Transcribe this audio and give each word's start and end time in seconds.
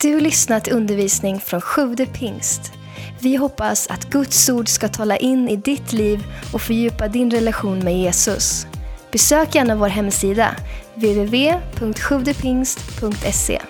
Du 0.00 0.14
har 0.14 0.20
lyssnat 0.20 0.64
till 0.64 0.72
undervisning 0.72 1.40
från 1.40 1.60
Sjude 1.60 2.06
pingst. 2.06 2.72
Vi 3.20 3.36
hoppas 3.36 3.86
att 3.86 4.10
Guds 4.10 4.48
ord 4.48 4.68
ska 4.68 4.88
tala 4.88 5.16
in 5.16 5.48
i 5.48 5.56
ditt 5.56 5.92
liv 5.92 6.24
och 6.52 6.62
fördjupa 6.62 7.08
din 7.08 7.30
relation 7.30 7.78
med 7.78 7.98
Jesus. 7.98 8.66
Besök 9.12 9.54
gärna 9.54 9.76
vår 9.76 9.88
hemsida, 9.88 10.56
www.sjuvdepingst.se. 10.94 13.60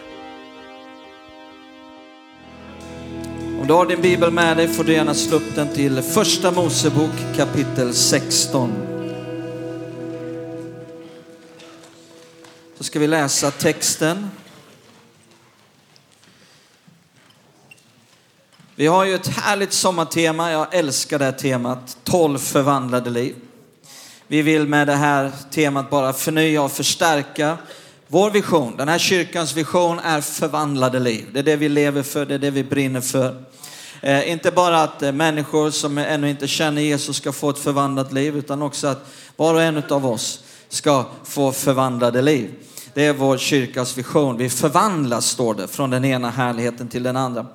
Om 3.60 3.66
du 3.66 3.72
har 3.72 3.86
din 3.86 4.02
bibel 4.02 4.30
med 4.30 4.56
dig 4.56 4.68
får 4.68 4.84
du 4.84 4.92
gärna 4.92 5.14
slå 5.14 5.36
upp 5.36 5.54
den 5.54 5.68
till 5.68 6.02
Första 6.02 6.50
Mosebok 6.50 7.36
kapitel 7.36 7.94
16. 7.94 8.72
Så 12.78 12.84
ska 12.84 12.98
vi 12.98 13.06
läsa 13.06 13.50
texten. 13.50 14.30
Vi 18.78 18.86
har 18.86 19.04
ju 19.04 19.14
ett 19.14 19.26
härligt 19.26 19.72
sommartema, 19.72 20.52
jag 20.52 20.74
älskar 20.74 21.18
det 21.18 21.24
här 21.24 21.32
temat, 21.32 21.96
12 22.04 22.38
förvandlade 22.38 23.10
liv. 23.10 23.34
Vi 24.26 24.42
vill 24.42 24.66
med 24.68 24.86
det 24.86 24.94
här 24.94 25.32
temat 25.50 25.90
bara 25.90 26.12
förnya 26.12 26.62
och 26.62 26.72
förstärka 26.72 27.58
vår 28.08 28.30
vision. 28.30 28.76
Den 28.76 28.88
här 28.88 28.98
kyrkans 28.98 29.56
vision 29.56 29.98
är 29.98 30.20
förvandlade 30.20 30.98
liv. 30.98 31.26
Det 31.32 31.38
är 31.38 31.42
det 31.42 31.56
vi 31.56 31.68
lever 31.68 32.02
för, 32.02 32.26
det 32.26 32.34
är 32.34 32.38
det 32.38 32.50
vi 32.50 32.64
brinner 32.64 33.00
för. 33.00 33.44
Eh, 34.00 34.30
inte 34.30 34.50
bara 34.50 34.82
att 34.82 35.02
eh, 35.02 35.12
människor 35.12 35.70
som 35.70 35.98
ännu 35.98 36.30
inte 36.30 36.48
känner 36.48 36.82
Jesus 36.82 37.16
ska 37.16 37.32
få 37.32 37.50
ett 37.50 37.58
förvandlat 37.58 38.12
liv, 38.12 38.36
utan 38.36 38.62
också 38.62 38.86
att 38.86 39.06
var 39.36 39.54
och 39.54 39.62
en 39.62 39.82
av 39.90 40.06
oss 40.06 40.44
ska 40.68 41.04
få 41.24 41.52
förvandlade 41.52 42.22
liv. 42.22 42.54
Det 42.94 43.06
är 43.06 43.12
vår 43.12 43.38
kyrkas 43.38 43.98
vision. 43.98 44.36
Vi 44.36 44.50
förvandlas, 44.50 45.26
står 45.26 45.54
det, 45.54 45.68
från 45.68 45.90
den 45.90 46.04
ena 46.04 46.30
härligheten 46.30 46.88
till 46.88 47.02
den 47.02 47.16
andra. 47.16 47.46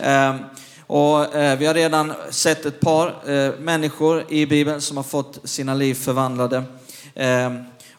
Eh, 0.00 0.34
och 0.86 1.34
eh, 1.34 1.58
vi 1.58 1.66
har 1.66 1.74
redan 1.74 2.12
sett 2.30 2.66
ett 2.66 2.80
par 2.80 3.30
eh, 3.30 3.52
människor 3.58 4.24
i 4.28 4.46
Bibeln 4.46 4.80
som 4.80 4.96
har 4.96 5.04
fått 5.04 5.38
sina 5.44 5.74
liv 5.74 5.94
förvandlade. 5.94 6.62
Eh, 7.14 7.50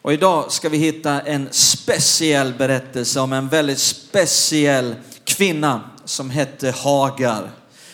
och 0.02 0.12
idag 0.12 0.52
ska 0.52 0.68
vi 0.68 0.78
hitta 0.78 1.20
en 1.20 1.48
speciell 1.50 2.54
berättelse 2.54 3.20
om 3.20 3.32
en 3.32 3.48
väldigt 3.48 3.78
speciell 3.78 4.94
kvinna 5.24 5.80
som 6.04 6.30
hette 6.30 6.70
Hagar 6.70 7.50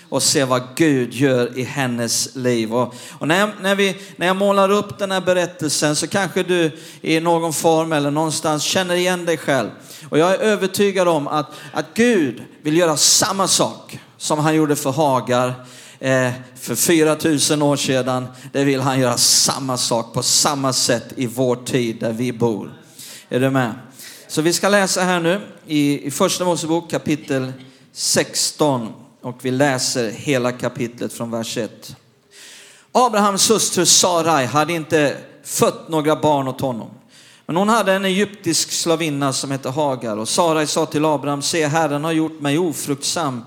och 0.09 0.23
se 0.23 0.45
vad 0.45 0.63
Gud 0.75 1.15
gör 1.15 1.59
i 1.59 1.63
hennes 1.63 2.37
liv. 2.37 2.75
Och, 2.75 2.95
och 3.19 3.29
när, 3.29 3.41
jag, 3.41 3.51
när, 3.61 3.75
vi, 3.75 3.97
när 4.17 4.27
jag 4.27 4.37
målar 4.37 4.71
upp 4.71 4.99
den 4.99 5.11
här 5.11 5.21
berättelsen 5.21 5.97
så 5.97 6.07
kanske 6.07 6.43
du 6.43 6.71
i 7.01 7.21
någon 7.21 7.53
form 7.53 7.93
eller 7.93 8.11
någonstans 8.11 8.63
känner 8.63 8.95
igen 8.95 9.25
dig 9.25 9.37
själv. 9.37 9.71
Och 10.09 10.19
jag 10.19 10.35
är 10.35 10.39
övertygad 10.39 11.09
om 11.09 11.29
att, 11.29 11.51
att 11.73 11.87
Gud 11.95 12.43
vill 12.63 12.77
göra 12.77 12.97
samma 12.97 13.49
sak 13.49 13.99
som 14.17 14.39
han 14.39 14.55
gjorde 14.55 14.77
för 14.77 14.91
Hagar 14.91 15.55
eh, 15.99 16.33
för 16.61 16.75
4000 16.75 17.63
år 17.63 17.77
sedan. 17.77 18.27
Det 18.53 18.65
vill 18.65 18.81
han 18.81 19.01
göra 19.01 19.17
samma 19.17 19.77
sak 19.77 20.15
på 20.15 20.23
samma 20.23 20.73
sätt 20.73 21.13
i 21.17 21.27
vår 21.27 21.57
tid 21.57 22.01
där 22.01 22.13
vi 22.13 22.33
bor. 22.33 22.73
Är 23.29 23.41
du 23.41 23.51
med? 23.51 23.75
Så 24.29 24.43
vi 24.43 24.53
ska 24.53 24.69
läsa 24.69 25.03
här 25.03 25.21
nu 25.21 25.41
i, 25.67 26.07
i 26.07 26.11
första 26.11 26.45
Mosebok 26.45 26.91
kapitel 26.91 27.53
16 27.93 28.93
och 29.23 29.39
vi 29.43 29.51
läser 29.51 30.11
hela 30.11 30.53
kapitlet 30.53 31.13
från 31.13 31.31
vers 31.31 31.57
1. 31.57 31.97
Abrahams 32.93 33.51
hustru 33.51 33.87
Sarai 33.87 34.47
hade 34.47 34.73
inte 34.73 35.17
fött 35.45 35.89
några 35.89 36.17
barn 36.17 36.49
åt 36.49 36.61
honom. 36.61 36.91
Men 37.47 37.57
hon 37.57 37.69
hade 37.69 37.93
en 37.93 38.05
egyptisk 38.05 38.73
slavinna 38.73 39.33
som 39.33 39.51
hette 39.51 39.69
Hagar 39.69 40.17
och 40.17 40.29
Sarai 40.29 40.67
sa 40.67 40.87
till 40.87 41.05
Abraham, 41.05 41.43
se 41.43 41.67
Herren 41.67 42.05
har 42.05 42.13
gjort 42.13 42.41
mig 42.41 42.59
ofruktsam. 42.59 43.45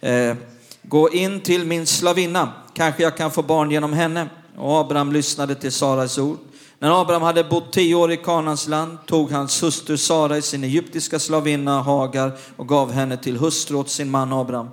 Eh, 0.00 0.34
gå 0.82 1.10
in 1.10 1.40
till 1.40 1.64
min 1.64 1.86
slavinna, 1.86 2.52
kanske 2.74 3.02
jag 3.02 3.16
kan 3.16 3.30
få 3.30 3.42
barn 3.42 3.70
genom 3.70 3.92
henne. 3.92 4.28
Och 4.56 4.80
Abraham 4.80 5.12
lyssnade 5.12 5.54
till 5.54 5.72
Saras 5.72 6.18
ord. 6.18 6.38
När 6.78 7.00
Abraham 7.00 7.22
hade 7.22 7.44
bott 7.44 7.72
tio 7.72 7.94
år 7.94 8.12
i 8.12 8.16
Kanans 8.16 8.68
land 8.68 8.98
tog 9.06 9.30
hans 9.30 9.62
hustru 9.62 9.96
Sarai 9.96 10.42
sin 10.42 10.64
egyptiska 10.64 11.18
slavinna 11.18 11.82
Hagar 11.82 12.32
och 12.56 12.68
gav 12.68 12.92
henne 12.92 13.16
till 13.16 13.36
hustru 13.36 13.76
åt 13.76 13.90
sin 13.90 14.10
man 14.10 14.32
Abraham. 14.32 14.68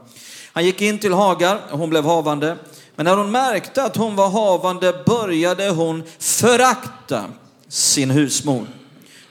Han 0.53 0.65
gick 0.65 0.81
in 0.81 0.99
till 0.99 1.13
Hagar 1.13 1.61
och 1.71 1.79
hon 1.79 1.89
blev 1.89 2.05
havande. 2.05 2.57
Men 2.95 3.03
när 3.03 3.17
hon 3.17 3.31
märkte 3.31 3.83
att 3.83 3.95
hon 3.95 4.15
var 4.15 4.29
havande 4.29 5.03
började 5.05 5.69
hon 5.69 6.03
förakta 6.19 7.23
sin 7.67 8.11
husmor. 8.11 8.67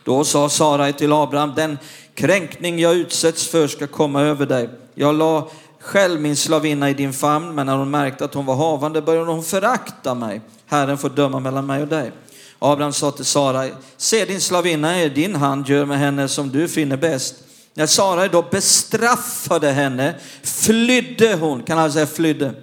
Då 0.05 0.25
sa 0.25 0.49
Sarai 0.49 0.93
till 0.93 1.13
Abraham, 1.13 1.53
den 1.57 1.79
kränkning 2.15 2.79
jag 2.79 2.95
utsätts 2.95 3.47
för 3.47 3.67
ska 3.67 3.87
komma 3.87 4.23
över 4.23 4.47
dig. 4.47 4.69
Jag 4.95 5.15
la 5.15 5.49
själv 5.87 6.21
min 6.21 6.37
slavinna 6.37 6.91
i 6.91 6.95
din 6.95 7.13
famn, 7.13 7.55
men 7.55 7.67
när 7.67 7.77
hon 7.77 7.91
märkte 7.91 8.25
att 8.25 8.35
hon 8.35 8.47
var 8.47 8.55
havande 8.55 9.03
började 9.03 9.31
hon 9.31 9.45
förakta 9.45 10.15
mig. 10.15 10.41
Herren 10.67 10.99
får 10.99 11.11
döma 11.11 11.41
mellan 11.41 11.67
mig 11.67 11.83
och 11.83 11.89
dig. 11.89 12.13
Abraham 12.59 12.93
sa 12.93 13.11
till 13.11 13.25
Sara, 13.25 13.69
se 13.97 14.25
din 14.25 14.41
slavinna 14.41 14.97
är 14.97 15.09
din 15.09 15.35
hand, 15.35 15.69
gör 15.69 15.85
med 15.85 15.99
henne 15.99 16.29
som 16.29 16.51
du 16.51 16.69
finner 16.69 16.97
bäst. 16.97 17.35
När 17.75 17.87
Sarai 17.87 18.29
då 18.29 18.43
bestraffade 18.43 19.71
henne 19.71 20.15
flydde 20.43 21.35
hon, 21.35 21.63
kan 21.63 21.79
alla 21.79 21.93
säga 21.93 22.07
flydde? 22.07 22.55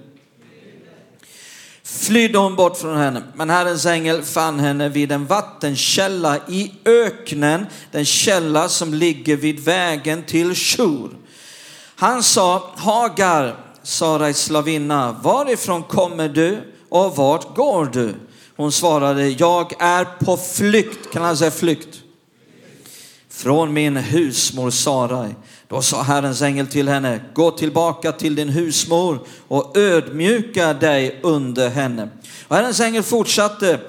Flydde 1.84 2.38
hon 2.38 2.56
bort 2.56 2.78
från 2.78 2.98
henne, 2.98 3.24
men 3.36 3.50
Herrens 3.50 3.86
ängel 3.86 4.24
fann 4.24 4.60
henne 4.60 4.90
vid 4.90 5.12
en 5.12 5.26
vattenkälla 5.26 6.38
i 6.48 6.72
öknen, 6.86 7.66
den 7.92 8.06
källa 8.06 8.70
som 8.70 8.94
ligger 8.94 9.36
vid 9.36 9.60
vägen 9.60 10.24
till 10.24 10.56
Shur. 10.56 11.10
Han 12.04 12.24
sa, 12.24 12.72
Hagar, 12.76 13.56
Sarais 13.84 14.38
slavinna, 14.38 15.16
varifrån 15.24 15.84
kommer 15.84 16.30
du 16.30 16.74
och 16.90 17.16
vart 17.16 17.56
går 17.56 17.86
du? 17.86 18.16
Hon 18.56 18.72
svarade, 18.72 19.28
jag 19.28 19.74
är 19.80 20.06
på 20.06 20.38
flykt, 20.38 21.14
kan 21.14 21.24
han 21.24 21.38
säga 21.38 21.52
flykt? 21.52 22.02
Från 23.30 23.74
min 23.74 23.98
husmor 23.98 24.70
Sarai. 24.70 25.36
Då 25.68 25.82
sa 25.82 26.02
Herrens 26.02 26.42
ängel 26.42 26.68
till 26.68 26.90
henne, 26.90 27.22
gå 27.34 27.52
tillbaka 27.52 28.12
till 28.12 28.36
din 28.36 28.50
husmor 28.50 29.20
och 29.48 29.78
ödmjuka 29.78 30.74
dig 30.74 31.20
under 31.24 31.70
henne. 31.70 32.10
Och 32.48 32.56
Herrens 32.56 32.80
ängel 32.80 33.04
fortsatte, 33.04 33.80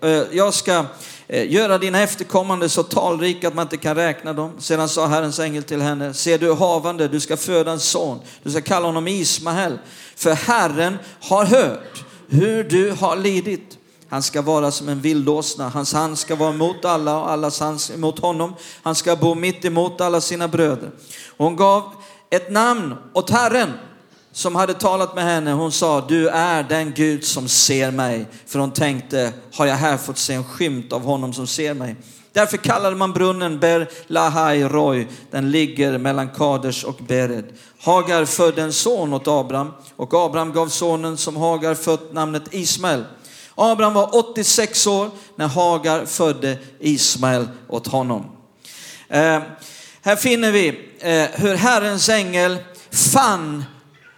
eh, 0.00 0.22
jag 0.32 0.54
ska 0.54 0.84
Eh, 1.26 1.52
göra 1.52 1.78
dina 1.78 2.02
efterkommande 2.02 2.68
så 2.68 2.82
talrika 2.82 3.48
att 3.48 3.54
man 3.54 3.62
inte 3.62 3.76
kan 3.76 3.94
räkna 3.94 4.32
dem. 4.32 4.52
Sedan 4.58 4.88
sa 4.88 5.06
Herrens 5.06 5.38
ängel 5.38 5.62
till 5.62 5.80
henne, 5.80 6.14
se 6.14 6.36
du 6.36 6.50
är 6.50 6.54
havande, 6.54 7.08
du 7.08 7.20
ska 7.20 7.36
föda 7.36 7.72
en 7.72 7.80
son, 7.80 8.20
du 8.42 8.50
ska 8.50 8.60
kalla 8.60 8.86
honom 8.86 9.08
Ismael. 9.08 9.78
För 10.16 10.32
Herren 10.32 10.98
har 11.20 11.44
hört 11.44 12.04
hur 12.28 12.64
du 12.64 12.90
har 12.90 13.16
lidit. 13.16 13.78
Han 14.08 14.22
ska 14.22 14.42
vara 14.42 14.70
som 14.70 14.88
en 14.88 15.00
vildåsna. 15.00 15.68
Hans 15.68 15.92
hand 15.92 16.18
ska 16.18 16.36
vara 16.36 16.52
mot 16.52 16.84
alla 16.84 17.18
och 17.18 17.30
allas 17.30 17.60
hand 17.60 17.80
emot 17.94 18.18
honom. 18.18 18.54
Han 18.82 18.94
ska 18.94 19.16
bo 19.16 19.34
mitt 19.34 19.64
emot 19.64 20.00
alla 20.00 20.20
sina 20.20 20.48
bröder. 20.48 20.90
Hon 21.36 21.56
gav 21.56 21.92
ett 22.30 22.50
namn 22.50 22.94
åt 23.12 23.30
Herren 23.30 23.72
som 24.34 24.56
hade 24.56 24.74
talat 24.74 25.14
med 25.14 25.24
henne. 25.24 25.52
Hon 25.52 25.72
sa, 25.72 26.00
du 26.08 26.28
är 26.28 26.62
den 26.62 26.92
Gud 26.92 27.24
som 27.24 27.48
ser 27.48 27.90
mig. 27.90 28.26
För 28.46 28.58
hon 28.58 28.70
tänkte, 28.70 29.32
har 29.52 29.66
jag 29.66 29.74
här 29.74 29.96
fått 29.96 30.18
se 30.18 30.34
en 30.34 30.44
skymt 30.44 30.92
av 30.92 31.02
honom 31.02 31.32
som 31.32 31.46
ser 31.46 31.74
mig? 31.74 31.96
Därför 32.32 32.56
kallade 32.56 32.96
man 32.96 33.12
brunnen 33.12 33.60
Ber 33.60 33.90
Lahai 34.06 34.64
Roy. 34.64 35.06
Den 35.30 35.50
ligger 35.50 35.98
mellan 35.98 36.28
Kaders 36.28 36.84
och 36.84 36.96
Bered. 37.08 37.44
Hagar 37.80 38.24
födde 38.24 38.62
en 38.62 38.72
son 38.72 39.12
åt 39.12 39.28
Abraham 39.28 39.72
och 39.96 40.14
Abraham 40.14 40.52
gav 40.52 40.68
sonen 40.68 41.16
som 41.16 41.36
Hagar 41.36 41.74
fött 41.74 42.12
namnet 42.12 42.42
Ismael. 42.50 43.04
Abraham 43.54 43.94
var 43.94 44.16
86 44.16 44.86
år 44.86 45.10
när 45.36 45.48
Hagar 45.48 46.06
födde 46.06 46.58
Ismael 46.78 47.48
åt 47.68 47.86
honom. 47.86 48.26
Eh, 49.08 49.40
här 50.02 50.16
finner 50.16 50.52
vi 50.52 50.68
eh, 50.98 51.26
hur 51.34 51.54
Herrens 51.54 52.08
ängel 52.08 52.58
fann, 52.90 53.64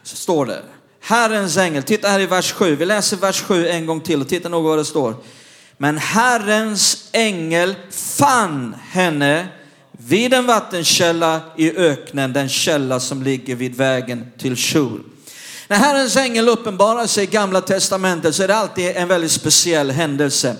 står 0.08 0.46
det. 0.46 0.62
Herrens 1.00 1.56
ängel, 1.56 1.82
titta 1.82 2.08
här 2.08 2.20
i 2.20 2.26
vers 2.26 2.52
7. 2.52 2.76
Vi 2.76 2.86
läser 2.86 3.16
vers 3.16 3.42
7 3.42 3.68
en 3.68 3.86
gång 3.86 4.00
till 4.00 4.20
och 4.20 4.28
titta 4.28 4.48
nog 4.48 4.64
vad 4.64 4.78
det 4.78 4.84
står. 4.84 5.14
Men 5.78 5.98
Herrens 5.98 7.08
ängel 7.12 7.74
fann 7.90 8.76
henne 8.90 9.48
vid 9.92 10.34
en 10.34 10.46
vattenkälla 10.46 11.40
i 11.56 11.76
öknen, 11.76 12.32
den 12.32 12.48
källa 12.48 13.00
som 13.00 13.22
ligger 13.22 13.54
vid 13.54 13.74
vägen 13.74 14.32
till 14.38 14.56
Shur. 14.56 15.00
När 15.68 15.76
Herrens 15.76 16.16
ängel 16.16 16.48
uppenbarar 16.48 17.06
sig 17.06 17.24
i 17.24 17.26
Gamla 17.26 17.60
Testamentet 17.60 18.34
så 18.34 18.42
är 18.42 18.48
det 18.48 18.56
alltid 18.56 18.96
en 18.96 19.08
väldigt 19.08 19.32
speciell 19.32 19.90
händelse. 19.90 20.56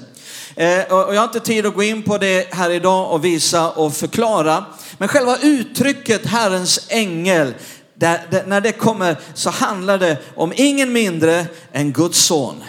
Eh, 0.55 0.81
och 0.81 1.15
jag 1.15 1.21
har 1.21 1.25
inte 1.25 1.41
tid 1.41 1.67
att 1.67 1.75
gå 1.75 1.83
in 1.83 2.03
på 2.03 2.19
det 2.19 2.55
här 2.55 2.71
idag 2.71 3.13
och 3.13 3.25
visa 3.25 3.71
och 3.71 3.95
förklara. 3.95 4.65
Men 4.99 5.09
själva 5.09 5.37
uttrycket 5.43 6.27
Herrens 6.27 6.87
ängel, 6.89 7.55
där, 7.99 8.27
där, 8.31 8.45
när 8.47 8.61
det 8.61 8.73
kommer 8.73 9.17
så 9.35 9.51
handlar 9.51 9.99
det 9.99 10.19
om 10.35 10.53
ingen 10.57 10.93
mindre 10.93 11.47
än 11.73 11.93
Guds 11.93 12.19
son, 12.19 12.65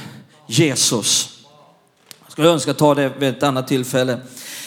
Jesus. 0.47 1.29
Jag 2.23 2.31
skulle 2.31 2.49
önska 2.49 2.73
ta 2.73 2.95
det 2.95 3.09
vid 3.19 3.29
ett 3.29 3.43
annat 3.43 3.67
tillfälle. 3.67 4.19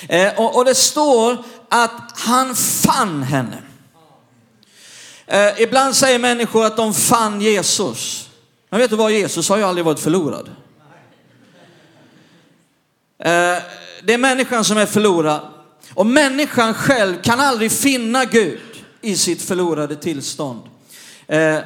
Eh, 0.08 0.40
och, 0.40 0.56
och 0.56 0.64
det 0.64 0.74
står 0.74 1.44
att 1.68 2.12
han 2.14 2.54
fann 2.56 3.22
henne. 3.22 3.62
Eh, 5.26 5.62
ibland 5.62 5.96
säger 5.96 6.18
människor 6.18 6.64
att 6.64 6.76
de 6.76 6.94
fann 6.94 7.40
Jesus. 7.40 8.28
Men 8.70 8.80
vet 8.80 8.90
du 8.90 8.96
vad, 8.96 9.12
Jesus 9.12 9.48
har 9.48 9.56
ju 9.56 9.62
aldrig 9.62 9.84
varit 9.84 10.00
förlorad. 10.00 10.50
Eh, 13.18 13.62
det 14.02 14.14
är 14.14 14.18
människan 14.18 14.64
som 14.64 14.78
är 14.78 14.86
förlorad. 14.86 15.40
Och 15.94 16.06
människan 16.06 16.74
själv 16.74 17.22
kan 17.22 17.40
aldrig 17.40 17.72
finna 17.72 18.24
Gud 18.24 18.60
i 19.02 19.16
sitt 19.16 19.42
förlorade 19.42 19.96
tillstånd. 19.96 20.62
Eh, 21.26 21.58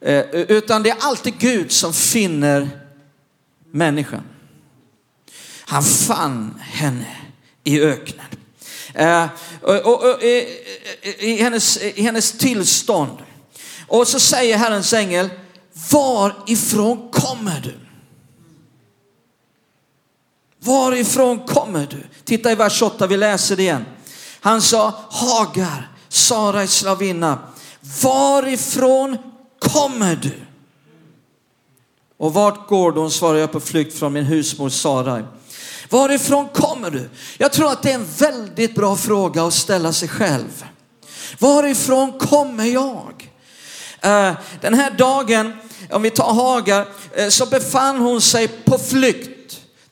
eh, 0.00 0.24
utan 0.30 0.82
det 0.82 0.90
är 0.90 0.96
alltid 1.00 1.38
Gud 1.38 1.72
som 1.72 1.94
finner 1.94 2.70
människan. 3.70 4.22
Han 5.60 5.82
fann 5.82 6.60
henne 6.60 7.16
i 7.64 7.80
öknen. 7.80 8.26
Eh, 8.94 9.26
och, 9.62 9.76
och, 9.76 10.14
och, 10.14 10.22
i, 10.22 10.46
i, 11.18 11.42
hennes, 11.42 11.76
I 11.76 12.02
hennes 12.02 12.32
tillstånd. 12.32 13.18
Och 13.86 14.08
så 14.08 14.20
säger 14.20 14.56
Herrens 14.56 14.92
ängel, 14.92 15.30
varifrån 15.90 17.10
kommer 17.10 17.60
du? 17.60 17.74
Varifrån 20.60 21.46
kommer 21.46 21.86
du? 21.86 22.02
Titta 22.24 22.52
i 22.52 22.54
vers 22.54 22.82
8, 22.82 23.06
vi 23.06 23.16
läser 23.16 23.56
det 23.56 23.62
igen. 23.62 23.84
Han 24.40 24.62
sa, 24.62 24.94
Hagar, 25.10 25.90
Sarais 26.18 26.72
slavinna, 26.72 27.38
varifrån 28.02 29.16
kommer 29.58 30.16
du? 30.16 30.40
Och 32.18 32.34
vart 32.34 32.68
går 32.68 32.92
du? 32.92 33.00
Hon 33.00 33.10
svarar 33.10 33.38
jag 33.38 33.52
på 33.52 33.60
flykt 33.60 33.98
från 33.98 34.12
min 34.12 34.24
husmor 34.24 34.68
Sarai. 34.68 35.22
Varifrån 35.90 36.48
kommer 36.48 36.90
du? 36.90 37.10
Jag 37.38 37.52
tror 37.52 37.72
att 37.72 37.82
det 37.82 37.90
är 37.90 37.94
en 37.94 38.06
väldigt 38.18 38.74
bra 38.74 38.96
fråga 38.96 39.44
att 39.44 39.54
ställa 39.54 39.92
sig 39.92 40.08
själv. 40.08 40.64
Varifrån 41.38 42.12
kommer 42.12 42.64
jag? 42.64 43.30
Eh, 44.00 44.32
den 44.60 44.74
här 44.74 44.90
dagen, 44.90 45.52
om 45.90 46.02
vi 46.02 46.10
tar 46.10 46.32
Hagar, 46.32 46.86
eh, 47.14 47.28
så 47.28 47.46
befann 47.46 47.98
hon 47.98 48.20
sig 48.20 48.48
på 48.48 48.78
flykt 48.78 49.37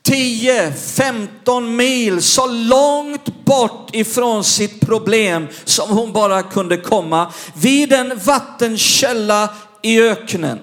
10-15 0.07 1.61
mil 1.61 2.23
så 2.23 2.47
långt 2.47 3.45
bort 3.45 3.89
ifrån 3.93 4.45
sitt 4.45 4.81
problem 4.81 5.47
som 5.65 5.91
hon 5.91 6.13
bara 6.13 6.43
kunde 6.43 6.77
komma 6.77 7.33
vid 7.55 7.93
en 7.93 8.19
vattenkälla 8.19 9.49
i 9.83 10.01
öknen. 10.01 10.59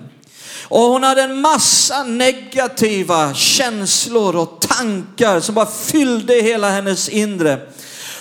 Och 0.63 0.79
hon 0.79 1.03
hade 1.03 1.21
en 1.21 1.41
massa 1.41 2.03
negativa 2.03 3.33
känslor 3.33 4.35
och 4.35 4.61
tankar 4.61 5.39
som 5.39 5.55
bara 5.55 5.65
fyllde 5.65 6.33
hela 6.33 6.69
hennes 6.69 7.09
inre. 7.09 7.59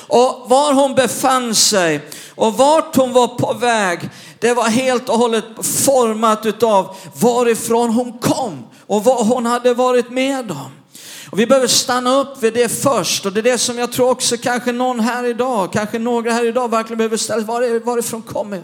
Och 0.07 0.45
var 0.47 0.75
hon 0.75 0.95
befann 0.95 1.55
sig 1.55 2.01
och 2.35 2.55
vart 2.55 2.97
hon 2.97 3.13
var 3.13 3.29
på 3.29 3.53
väg, 3.53 4.11
det 4.39 4.55
var 4.55 4.69
helt 4.69 5.09
och 5.09 5.19
hållet 5.19 5.45
format 5.85 6.47
utav 6.47 6.97
varifrån 7.15 7.91
hon 7.91 8.19
kom 8.19 8.65
och 8.87 9.05
vad 9.05 9.27
hon 9.27 9.47
hade 9.47 9.75
varit 9.75 10.11
med 10.11 10.51
om. 10.51 10.82
Och 11.33 11.39
vi 11.39 11.47
behöver 11.47 11.67
stanna 11.67 12.15
upp 12.21 12.43
vid 12.43 12.55
det 12.55 12.69
först 12.69 13.27
och 13.27 13.33
det 13.33 13.41
är 13.41 13.43
det 13.43 13.59
som 13.59 13.79
jag 13.79 13.93
tror 13.93 14.11
också 14.11 14.37
kanske 14.37 14.73
någon 14.73 15.01
här 15.01 15.25
idag, 15.25 15.73
kanske 15.73 15.99
några 15.99 16.33
här 16.33 16.47
idag 16.47 16.71
verkligen 16.71 16.99
behöver 16.99 17.17
ställa 17.17 17.43
var, 17.43 17.85
varifrån 17.85 18.23
kommer? 18.23 18.63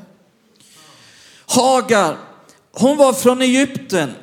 Hagar, 1.46 2.16
hon 2.72 2.96
var 2.96 3.12
från 3.12 3.42
Egypten. 3.42 4.14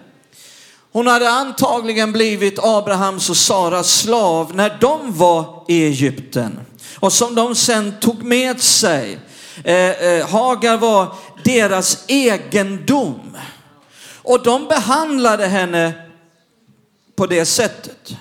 Hon 0.91 1.07
hade 1.07 1.29
antagligen 1.29 2.11
blivit 2.11 2.59
Abrahams 2.59 3.29
och 3.29 3.37
Saras 3.37 3.99
slav 3.99 4.55
när 4.55 4.77
de 4.81 5.17
var 5.17 5.63
i 5.67 5.85
Egypten 5.85 6.59
och 6.99 7.13
som 7.13 7.35
de 7.35 7.55
sen 7.55 7.93
tog 7.99 8.23
med 8.23 8.61
sig. 8.61 9.19
Eh, 9.63 9.75
eh, 9.75 10.27
Hagar 10.27 10.77
var 10.77 11.15
deras 11.43 12.03
egendom 12.07 13.37
och 14.13 14.43
de 14.43 14.65
behandlade 14.65 15.45
henne 15.45 15.93
på 17.15 17.25
det 17.25 17.45
sättet. 17.45 18.17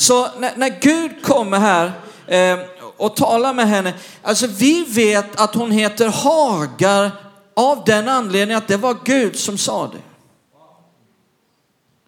Så 0.00 0.28
när, 0.38 0.56
när 0.56 0.80
Gud 0.80 1.22
kommer 1.22 1.58
här 1.58 1.92
eh, 2.26 2.58
och 2.96 3.16
talar 3.16 3.54
med 3.54 3.68
henne, 3.68 3.94
alltså 4.22 4.46
vi 4.46 4.84
vet 4.84 5.40
att 5.40 5.54
hon 5.54 5.70
heter 5.70 6.08
Hagar 6.08 7.10
av 7.56 7.84
den 7.86 8.08
anledningen 8.08 8.58
att 8.58 8.68
det 8.68 8.76
var 8.76 8.96
Gud 9.04 9.38
som 9.38 9.58
sa 9.58 9.86
det. 9.86 10.02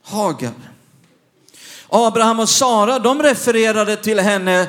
Hagar. 0.04 0.52
Abraham 1.88 2.40
och 2.40 2.48
Sara, 2.48 2.98
de 2.98 3.22
refererade 3.22 3.96
till 3.96 4.20
henne 4.20 4.66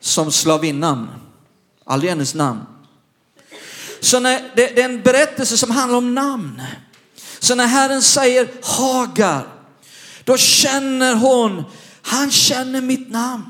som 0.00 0.32
slavinnan. 0.32 1.10
Aldrig 1.84 2.10
hennes 2.10 2.34
namn. 2.34 2.60
Så 4.00 4.20
när, 4.20 4.50
det, 4.56 4.66
det 4.66 4.80
är 4.80 4.84
en 4.84 5.02
berättelse 5.02 5.56
som 5.58 5.70
handlar 5.70 5.98
om 5.98 6.14
namn. 6.14 6.62
Så 7.38 7.54
när 7.54 7.66
Herren 7.66 8.02
säger 8.02 8.48
Hagar, 8.62 9.46
då 10.24 10.36
känner 10.36 11.14
hon 11.14 11.64
han 12.02 12.30
känner 12.30 12.80
mitt 12.80 13.10
namn. 13.10 13.44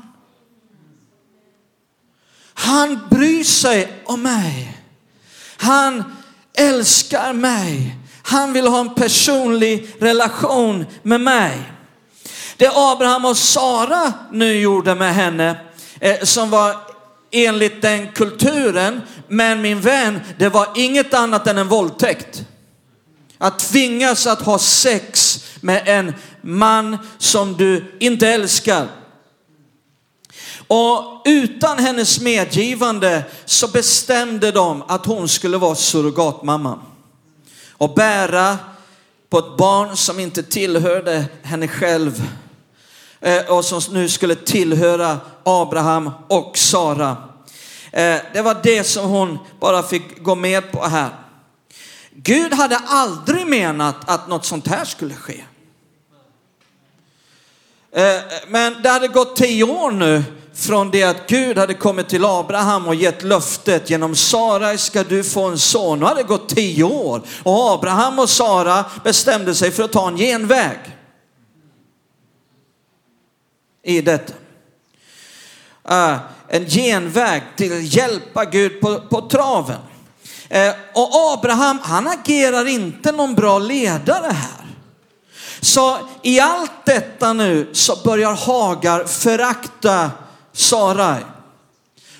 Han 2.53 2.99
bryr 3.09 3.43
sig 3.43 4.01
om 4.05 4.21
mig. 4.21 4.77
Han 5.57 6.03
älskar 6.53 7.33
mig. 7.33 7.95
Han 8.23 8.53
vill 8.53 8.67
ha 8.67 8.79
en 8.79 8.95
personlig 8.95 9.95
relation 9.99 10.85
med 11.03 11.21
mig. 11.21 11.71
Det 12.57 12.71
Abraham 12.73 13.25
och 13.25 13.37
Sara 13.37 14.13
nu 14.31 14.53
gjorde 14.53 14.95
med 14.95 15.15
henne, 15.15 15.55
eh, 15.99 16.23
som 16.23 16.49
var 16.49 16.75
enligt 17.31 17.81
den 17.81 18.11
kulturen, 18.11 19.01
men 19.27 19.61
min 19.61 19.81
vän, 19.81 20.19
det 20.37 20.49
var 20.49 20.67
inget 20.75 21.13
annat 21.13 21.47
än 21.47 21.57
en 21.57 21.67
våldtäkt. 21.67 22.43
Att 23.37 23.59
tvingas 23.59 24.27
att 24.27 24.41
ha 24.41 24.59
sex 24.59 25.39
med 25.61 25.83
en 25.85 26.13
man 26.41 26.97
som 27.17 27.53
du 27.53 27.97
inte 27.99 28.27
älskar. 28.29 28.87
Och 30.67 31.21
utan 31.25 31.79
hennes 31.79 32.21
medgivande 32.21 33.23
så 33.45 33.67
bestämde 33.67 34.51
de 34.51 34.83
att 34.87 35.05
hon 35.05 35.29
skulle 35.29 35.57
vara 35.57 35.75
surrogatmamma 35.75 36.79
och 37.71 37.93
bära 37.93 38.57
på 39.29 39.39
ett 39.39 39.57
barn 39.57 39.97
som 39.97 40.19
inte 40.19 40.43
tillhörde 40.43 41.25
henne 41.43 41.67
själv 41.67 42.23
eh, 43.19 43.45
och 43.51 43.65
som 43.65 43.81
nu 43.91 44.09
skulle 44.09 44.35
tillhöra 44.35 45.17
Abraham 45.43 46.11
och 46.27 46.57
Sara. 46.57 47.17
Eh, 47.91 48.17
det 48.33 48.41
var 48.41 48.57
det 48.63 48.83
som 48.83 49.09
hon 49.09 49.39
bara 49.59 49.83
fick 49.83 50.23
gå 50.23 50.35
med 50.35 50.71
på 50.71 50.85
här. 50.85 51.09
Gud 52.11 52.53
hade 52.53 52.77
aldrig 52.77 53.47
menat 53.47 53.95
att 54.09 54.27
något 54.27 54.45
sånt 54.45 54.67
här 54.67 54.85
skulle 54.85 55.15
ske. 55.15 55.43
Eh, 57.93 58.21
men 58.47 58.81
det 58.81 58.89
hade 58.89 59.07
gått 59.07 59.35
tio 59.35 59.63
år 59.63 59.91
nu 59.91 60.23
från 60.53 60.91
det 60.91 61.03
att 61.03 61.27
Gud 61.27 61.57
hade 61.57 61.73
kommit 61.73 62.09
till 62.09 62.25
Abraham 62.25 62.87
och 62.87 62.95
gett 62.95 63.23
löftet 63.23 63.89
genom 63.89 64.15
Sara 64.15 64.77
ska 64.77 65.03
du 65.03 65.23
få 65.23 65.43
en 65.43 65.59
son. 65.59 65.99
Nu 65.99 66.05
hade 66.05 66.21
det 66.21 66.27
gått 66.27 66.49
tio 66.49 66.83
år 66.83 67.21
och 67.43 67.71
Abraham 67.71 68.19
och 68.19 68.29
Sara 68.29 68.85
bestämde 69.03 69.55
sig 69.55 69.71
för 69.71 69.83
att 69.83 69.91
ta 69.91 70.07
en 70.07 70.17
genväg 70.17 70.77
i 73.83 74.01
detta. 74.01 74.33
Eh, 75.89 76.17
en 76.47 76.65
genväg 76.65 77.43
till 77.55 77.77
att 77.77 77.83
hjälpa 77.83 78.45
Gud 78.45 78.81
på, 78.81 78.99
på 78.99 79.21
traven. 79.21 79.79
Eh, 80.49 80.73
och 80.93 81.33
Abraham, 81.33 81.79
han 81.83 82.07
agerar 82.07 82.67
inte 82.67 83.11
någon 83.11 83.35
bra 83.35 83.59
ledare 83.59 84.31
här. 84.31 84.60
Så 85.61 85.97
i 86.21 86.39
allt 86.39 86.85
detta 86.85 87.33
nu 87.33 87.69
så 87.73 87.95
börjar 88.03 88.33
Hagar 88.33 89.05
förakta 89.05 90.11
Sarai. 90.53 91.23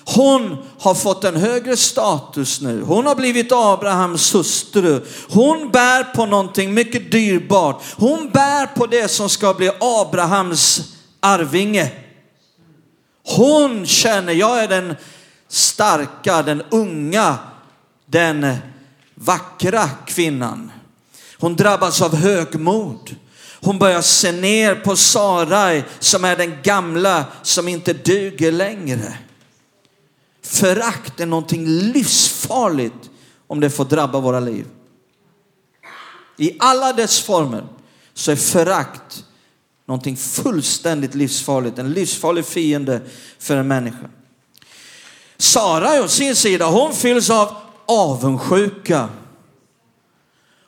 Hon 0.04 0.56
har 0.78 0.94
fått 0.94 1.24
en 1.24 1.36
högre 1.36 1.76
status 1.76 2.60
nu. 2.60 2.82
Hon 2.82 3.06
har 3.06 3.14
blivit 3.14 3.52
Abrahams 3.52 4.34
hustru. 4.34 5.00
Hon 5.28 5.70
bär 5.70 6.04
på 6.04 6.26
någonting 6.26 6.74
mycket 6.74 7.12
dyrbart. 7.12 7.82
Hon 7.96 8.30
bär 8.30 8.66
på 8.66 8.86
det 8.86 9.08
som 9.08 9.28
ska 9.28 9.54
bli 9.54 9.70
Abrahams 9.80 10.80
arvinge. 11.20 11.90
Hon 13.36 13.86
känner, 13.86 14.32
jag 14.32 14.62
är 14.62 14.68
den 14.68 14.96
starka, 15.48 16.42
den 16.42 16.62
unga, 16.70 17.38
den 18.06 18.56
vackra 19.14 19.90
kvinnan. 20.06 20.72
Hon 21.38 21.56
drabbas 21.56 22.02
av 22.02 22.16
högmod. 22.16 23.16
Hon 23.64 23.78
börjar 23.78 24.02
se 24.02 24.32
ner 24.32 24.74
på 24.74 24.96
Sarai 24.96 25.84
som 25.98 26.24
är 26.24 26.36
den 26.36 26.58
gamla 26.62 27.24
som 27.42 27.68
inte 27.68 27.92
duger 27.92 28.52
längre. 28.52 29.18
Förakt 30.42 31.20
är 31.20 31.26
någonting 31.26 31.66
livsfarligt 31.66 33.10
om 33.46 33.60
det 33.60 33.70
får 33.70 33.84
drabba 33.84 34.20
våra 34.20 34.40
liv. 34.40 34.66
I 36.36 36.56
alla 36.58 36.92
dess 36.92 37.20
former 37.20 37.64
så 38.14 38.32
är 38.32 38.36
förakt 38.36 39.24
någonting 39.86 40.16
fullständigt 40.16 41.14
livsfarligt. 41.14 41.78
En 41.78 41.92
livsfarlig 41.92 42.46
fiende 42.46 43.00
för 43.38 43.56
en 43.56 43.68
människa. 43.68 44.08
Sara 45.36 46.02
å 46.02 46.08
sin 46.08 46.36
sida, 46.36 46.66
hon 46.66 46.94
fylls 46.94 47.30
av 47.30 47.56
avundsjuka. 47.86 49.08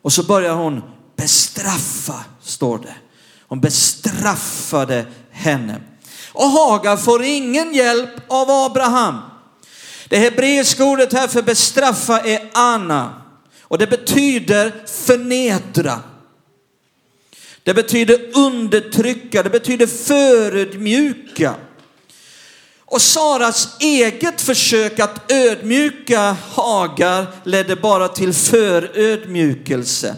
Och 0.02 0.12
så 0.12 0.22
börjar 0.22 0.54
hon 0.54 0.82
bestraffa, 1.16 2.24
står 2.42 2.78
det. 2.78 2.94
Hon 3.40 3.60
bestraffade 3.60 5.06
henne. 5.30 5.80
Och 6.32 6.50
Hagar 6.50 6.96
får 6.96 7.24
ingen 7.24 7.74
hjälp 7.74 8.10
av 8.28 8.50
Abraham. 8.50 9.18
Det 10.08 10.18
hebreiska 10.18 10.84
ordet 10.84 11.12
här 11.12 11.28
för 11.28 11.42
bestraffa 11.42 12.20
är 12.20 12.50
Anna 12.52 13.22
och 13.62 13.78
det 13.78 13.86
betyder 13.86 14.86
förnedra. 14.86 16.00
Det 17.62 17.74
betyder 17.74 18.36
undertrycka, 18.38 19.42
det 19.42 19.50
betyder 19.50 19.86
förödmjuka. 19.86 21.54
Och 22.78 23.02
Saras 23.02 23.76
eget 23.80 24.40
försök 24.40 24.98
att 24.98 25.32
ödmjuka 25.32 26.36
Hagar 26.50 27.26
ledde 27.44 27.76
bara 27.76 28.08
till 28.08 28.32
förödmjukelse. 28.32 30.16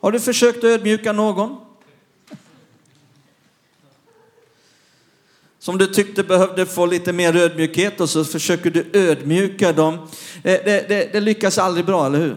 Har 0.00 0.12
du 0.12 0.20
försökt 0.20 0.64
ödmjuka 0.64 1.12
någon? 1.12 1.56
Som 5.58 5.78
du 5.78 5.86
tyckte 5.86 6.22
behövde 6.22 6.66
få 6.66 6.86
lite 6.86 7.12
mer 7.12 7.36
ödmjukhet 7.36 8.00
och 8.00 8.10
så 8.10 8.24
försöker 8.24 8.70
du 8.70 8.90
ödmjuka 8.92 9.72
dem. 9.72 9.94
Eh, 9.94 10.00
det, 10.42 10.88
det, 10.88 11.12
det, 11.12 11.20
lyckas 11.20 11.58
aldrig 11.58 11.86
bra, 11.86 12.06
eller 12.06 12.18
hur? 12.18 12.36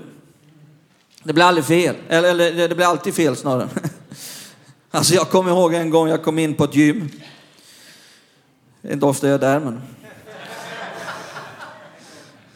Det 1.24 1.34
blir 1.34 1.44
aldrig 1.44 1.66
fel, 1.66 1.96
eller, 2.10 2.30
eller 2.30 2.70
det 2.70 2.76
blir 2.76 2.86
alltid 2.86 3.16
fel 3.16 3.36
snarare. 3.36 3.70
Alltså 4.94 5.14
jag 5.14 5.30
kommer 5.30 5.52
ihåg 5.52 5.74
en 5.74 5.90
gång 5.90 6.08
jag 6.08 6.24
kom 6.24 6.40
in 6.40 6.54
på 6.54 6.64
ett 6.64 6.76
gym. 6.76 7.10
Det 8.82 8.90
är 8.90 8.94
inte 8.94 9.06
ofta 9.06 9.28
jag 9.28 9.34
är 9.34 9.40
där 9.40 9.60
men. 9.60 9.82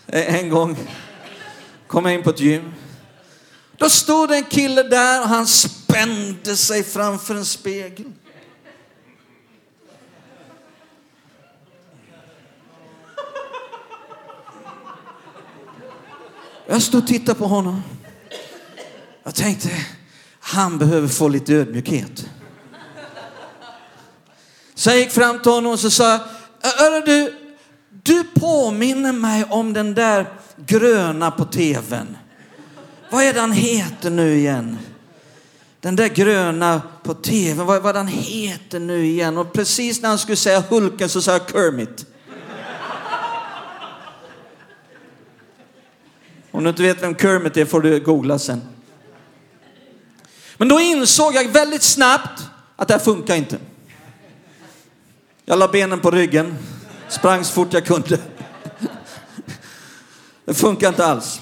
Eh, 0.08 0.36
en 0.36 0.50
gång 0.50 0.78
kom 1.88 2.06
jag 2.06 2.14
in 2.14 2.24
på 2.24 2.30
ett 2.30 2.40
gym. 2.40 2.74
Då 3.78 3.90
stod 3.90 4.30
det 4.30 4.36
en 4.36 4.44
kille 4.44 4.84
där 4.84 5.22
och 5.22 5.28
han 5.28 5.48
spände 5.48 6.58
sig 6.58 6.84
framför 6.84 7.36
en 7.36 7.46
spegel. 7.46 8.12
Jag 16.68 16.82
stod 16.82 17.02
och 17.02 17.08
tittade 17.08 17.40
på 17.40 17.48
honom. 17.48 17.84
Jag 19.24 19.36
tänkte, 19.36 19.70
han 20.40 20.78
behöver 20.78 21.08
få 21.08 21.28
lite 21.28 21.54
ödmjukhet. 21.54 22.30
Så 24.76 24.90
jag 24.90 25.00
gick 25.00 25.12
fram 25.12 25.40
till 25.40 25.52
honom 25.52 25.72
och 25.72 25.80
så 25.80 25.90
sa 25.90 26.20
jag, 26.62 27.06
du, 27.06 27.34
du 28.04 28.24
påminner 28.24 29.12
mig 29.12 29.44
om 29.44 29.74
den 29.74 29.94
där 29.94 30.34
gröna 30.66 31.32
på 31.32 31.46
tvn. 31.46 32.18
Vad 33.10 33.24
är 33.24 33.34
det 33.34 33.40
han 33.40 33.52
heter 33.52 34.10
nu 34.10 34.36
igen? 34.38 34.78
Den 35.80 35.96
där 35.96 36.08
gröna 36.08 36.82
på 37.04 37.14
tv, 37.14 37.64
vad, 37.64 37.82
vad 37.82 37.96
han 37.96 38.08
heter 38.08 38.80
nu 38.80 39.06
igen? 39.06 39.38
Och 39.38 39.54
precis 39.54 40.02
när 40.02 40.10
han 40.10 40.18
skulle 40.18 40.36
säga 40.36 40.64
Hulken 40.70 41.10
så 41.10 41.22
sa 41.22 41.32
jag 41.32 41.50
Kermit. 41.52 42.06
Om 46.52 46.64
du 46.64 46.70
inte 46.70 46.82
vet 46.82 47.04
vem 47.04 47.16
Kermit 47.16 47.58
är 47.58 47.66
får 47.66 47.82
du 47.82 48.00
googla 48.00 48.40
sen. 48.40 48.62
Men 50.58 50.68
då 50.68 50.80
insåg 50.80 51.36
jag 51.36 51.50
väldigt 51.50 51.84
snabbt 51.84 52.44
att 52.76 52.88
det 52.88 52.94
här 52.94 53.02
funkar 53.02 53.36
inte. 53.36 53.58
Jag 55.46 55.60
la 55.60 55.68
benen 55.68 56.00
på 56.00 56.12
ryggen, 56.12 56.58
sprang 57.10 57.44
så 57.44 57.54
fort 57.54 57.74
jag 57.74 57.86
kunde. 57.86 58.20
Det 60.46 60.54
funkar 60.54 60.90
inte 60.90 61.06
alls. 61.06 61.42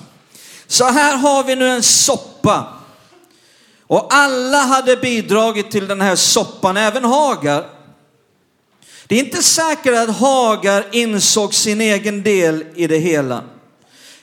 Så 0.74 0.86
här 0.86 1.18
har 1.18 1.44
vi 1.44 1.56
nu 1.56 1.70
en 1.70 1.84
soppa. 1.84 2.74
Och 3.88 4.08
alla 4.10 4.58
hade 4.58 4.98
bidragit 4.98 5.72
till 5.72 5.88
den 5.88 6.02
här 6.02 6.16
soppan, 6.16 6.78
även 6.78 7.04
Hagar. 7.04 7.66
Det 9.08 9.16
är 9.16 9.20
inte 9.20 9.44
säkert 9.44 9.94
att 9.94 10.18
Hagar 10.18 10.86
insåg 10.92 11.54
sin 11.54 11.82
egen 11.82 12.24
del 12.24 12.66
i 12.76 12.88
det 12.88 12.98
hela. 12.98 13.44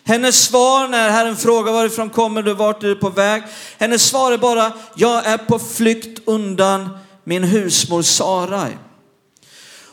Hennes 0.04 0.44
svar 0.44 0.88
när 0.88 1.10
Herren 1.10 1.36
frågar 1.36 1.72
varifrån 1.72 2.10
kommer 2.10 2.42
du, 2.42 2.54
vart 2.54 2.82
är 2.82 2.88
du 2.88 2.96
på 2.96 3.10
väg? 3.10 3.42
Hennes 3.78 4.02
svar 4.02 4.32
är 4.32 4.38
bara, 4.38 4.72
jag 4.94 5.26
är 5.26 5.38
på 5.38 5.58
flykt 5.58 6.20
undan 6.24 6.98
min 7.24 7.44
husmor 7.44 8.02
Sarai. 8.02 8.78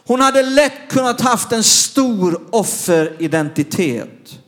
Hon 0.05 0.21
hade 0.21 0.43
lätt 0.43 0.89
kunnat 0.89 1.21
haft 1.21 1.51
en 1.51 1.63
stor 1.63 2.41
offeridentitet. 2.51 4.39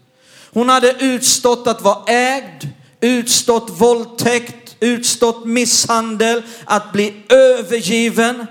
Hon 0.54 0.70
hade 0.70 0.92
utstått 1.00 1.68
att 1.68 1.82
vara 1.82 2.04
ägd, 2.06 2.68
utstått 3.02 3.70
våldtäkt, 3.70 4.76
utstått 4.80 5.46
misshandel, 5.46 6.44
att 6.66 6.92
bli 6.94 7.24
övergiven. 7.30 8.46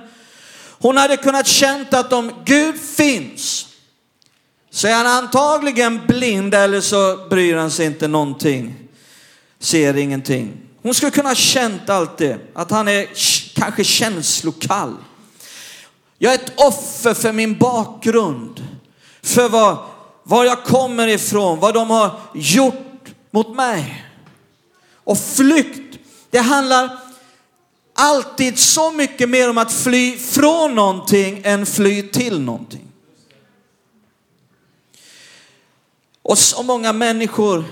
Hon 0.81 0.97
hade 0.97 1.17
kunnat 1.17 1.47
känt 1.47 1.95
att 1.95 2.13
om 2.13 2.33
Gud 2.45 2.81
finns 2.81 3.69
så 4.71 4.89
är 4.89 4.95
han 4.95 5.07
antagligen 5.07 6.01
blind 6.07 6.55
eller 6.55 6.81
så 6.81 7.27
bryr 7.31 7.57
han 7.57 7.71
sig 7.71 7.87
inte 7.87 8.09
någonting, 8.09 8.75
ser 9.59 9.97
ingenting. 9.97 10.53
Hon 10.83 10.95
skulle 10.95 11.11
kunna 11.11 11.35
känt 11.35 11.91
allt 11.91 12.19
det, 12.19 12.39
att 12.55 12.71
han 12.71 12.89
är 12.89 13.07
kanske 13.55 13.85
känslokall. 13.85 14.97
Jag 16.19 16.33
är 16.33 16.39
ett 16.39 16.53
offer 16.57 17.15
för 17.15 17.33
min 17.33 17.59
bakgrund, 17.59 18.67
för 19.23 19.49
vad, 19.49 19.79
var 20.29 20.45
jag 20.45 20.65
kommer 20.65 21.09
ifrån, 21.09 21.61
vad 21.61 21.75
de 21.75 21.91
har 21.91 22.21
gjort 22.35 23.09
mot 23.31 23.57
mig. 23.57 24.05
Och 24.95 25.19
flykt, 25.19 25.99
det 26.31 26.39
handlar 26.39 26.99
alltid 27.95 28.59
så 28.59 28.93
mycket 28.93 29.29
mer 29.29 29.51
om 29.51 29.59
att 29.59 29.73
fly 29.73 30.19
från 30.19 30.75
någonting 30.75 31.41
än 31.45 31.67
fly 31.67 32.03
till 32.03 32.41
någonting. 32.41 32.93
Och 36.23 36.39
så 36.39 36.63
många 36.63 36.93
människor 36.93 37.65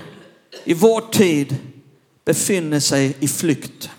i 0.63 0.73
vår 0.73 1.01
tid 1.01 1.55
befinner 2.25 2.79
sig 2.79 3.17
i 3.19 3.27
flykt. 3.27 3.89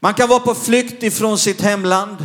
Man 0.00 0.14
kan 0.14 0.28
vara 0.28 0.40
på 0.40 0.54
flykt 0.54 1.02
ifrån 1.02 1.38
sitt 1.38 1.60
hemland. 1.60 2.16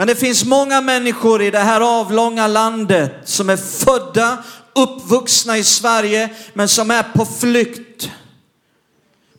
Men 0.00 0.06
det 0.06 0.14
finns 0.14 0.44
många 0.44 0.80
människor 0.80 1.42
i 1.42 1.50
det 1.50 1.58
här 1.58 1.80
avlånga 2.00 2.46
landet 2.46 3.12
som 3.24 3.50
är 3.50 3.56
födda, 3.56 4.44
uppvuxna 4.74 5.58
i 5.58 5.64
Sverige, 5.64 6.28
men 6.54 6.68
som 6.68 6.90
är 6.90 7.02
på 7.02 7.26
flykt. 7.26 8.10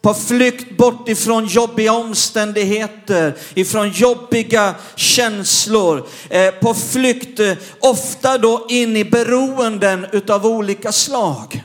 På 0.02 0.14
flykt 0.14 0.78
bort 0.78 1.10
ifrån 1.10 1.46
jobbiga 1.46 1.94
omständigheter, 1.94 3.38
ifrån 3.54 3.92
jobbiga 3.92 4.76
känslor. 4.96 6.08
Eh, 6.30 6.52
på 6.52 6.74
flykt, 6.74 7.40
eh, 7.40 7.54
ofta 7.80 8.38
då 8.38 8.66
in 8.70 8.98
i 8.98 9.06
beroenden 9.06 10.06
utav 10.12 10.46
olika 10.46 10.92
slag. 10.92 11.64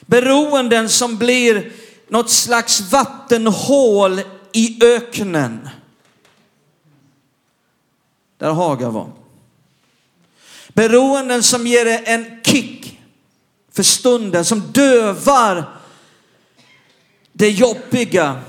Beroenden 0.00 0.88
som 0.88 1.16
blir 1.16 1.72
något 2.08 2.30
slags 2.30 2.80
vattenhål 2.80 4.20
i 4.52 4.78
öknen. 4.84 5.68
Där 8.42 8.50
Hagar 8.50 8.90
var. 8.90 9.10
Beroenden 10.68 11.42
som 11.42 11.66
ger 11.66 12.02
en 12.04 12.40
kick 12.44 13.00
för 13.72 13.82
stunden, 13.82 14.44
som 14.44 14.60
dövar 14.60 15.64
det 17.32 17.50
jobbiga. 17.50 18.40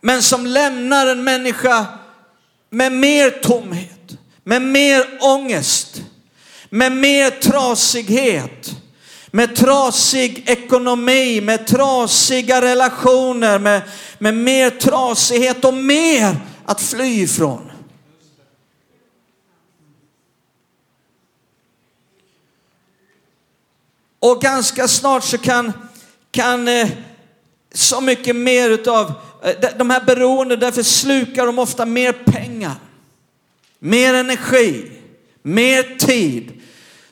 Men 0.00 0.22
som 0.22 0.46
lämnar 0.46 1.06
en 1.06 1.24
människa 1.24 1.86
med 2.70 2.92
mer 2.92 3.30
tomhet, 3.30 4.18
med 4.44 4.62
mer 4.62 5.06
ångest, 5.20 6.02
med 6.70 6.92
mer 6.92 7.30
trasighet 7.30 8.76
med 9.30 9.56
trasig 9.56 10.44
ekonomi, 10.46 11.40
med 11.40 11.66
trasiga 11.66 12.62
relationer, 12.62 13.58
med, 13.58 13.82
med 14.18 14.34
mer 14.34 14.70
trasighet 14.70 15.64
och 15.64 15.74
mer 15.74 16.36
att 16.64 16.80
fly 16.80 17.22
ifrån. 17.22 17.71
Och 24.22 24.40
ganska 24.40 24.88
snart 24.88 25.24
så 25.24 25.38
kan, 25.38 25.72
kan 26.30 26.68
eh, 26.68 26.88
så 27.74 28.00
mycket 28.00 28.36
mer 28.36 28.70
utav 28.70 29.12
eh, 29.42 29.70
de 29.78 29.90
här 29.90 30.04
beroende, 30.04 30.56
därför 30.56 30.82
slukar 30.82 31.46
de 31.46 31.58
ofta 31.58 31.86
mer 31.86 32.12
pengar, 32.12 32.74
mer 33.78 34.14
energi, 34.14 34.90
mer 35.42 35.98
tid, 35.98 36.60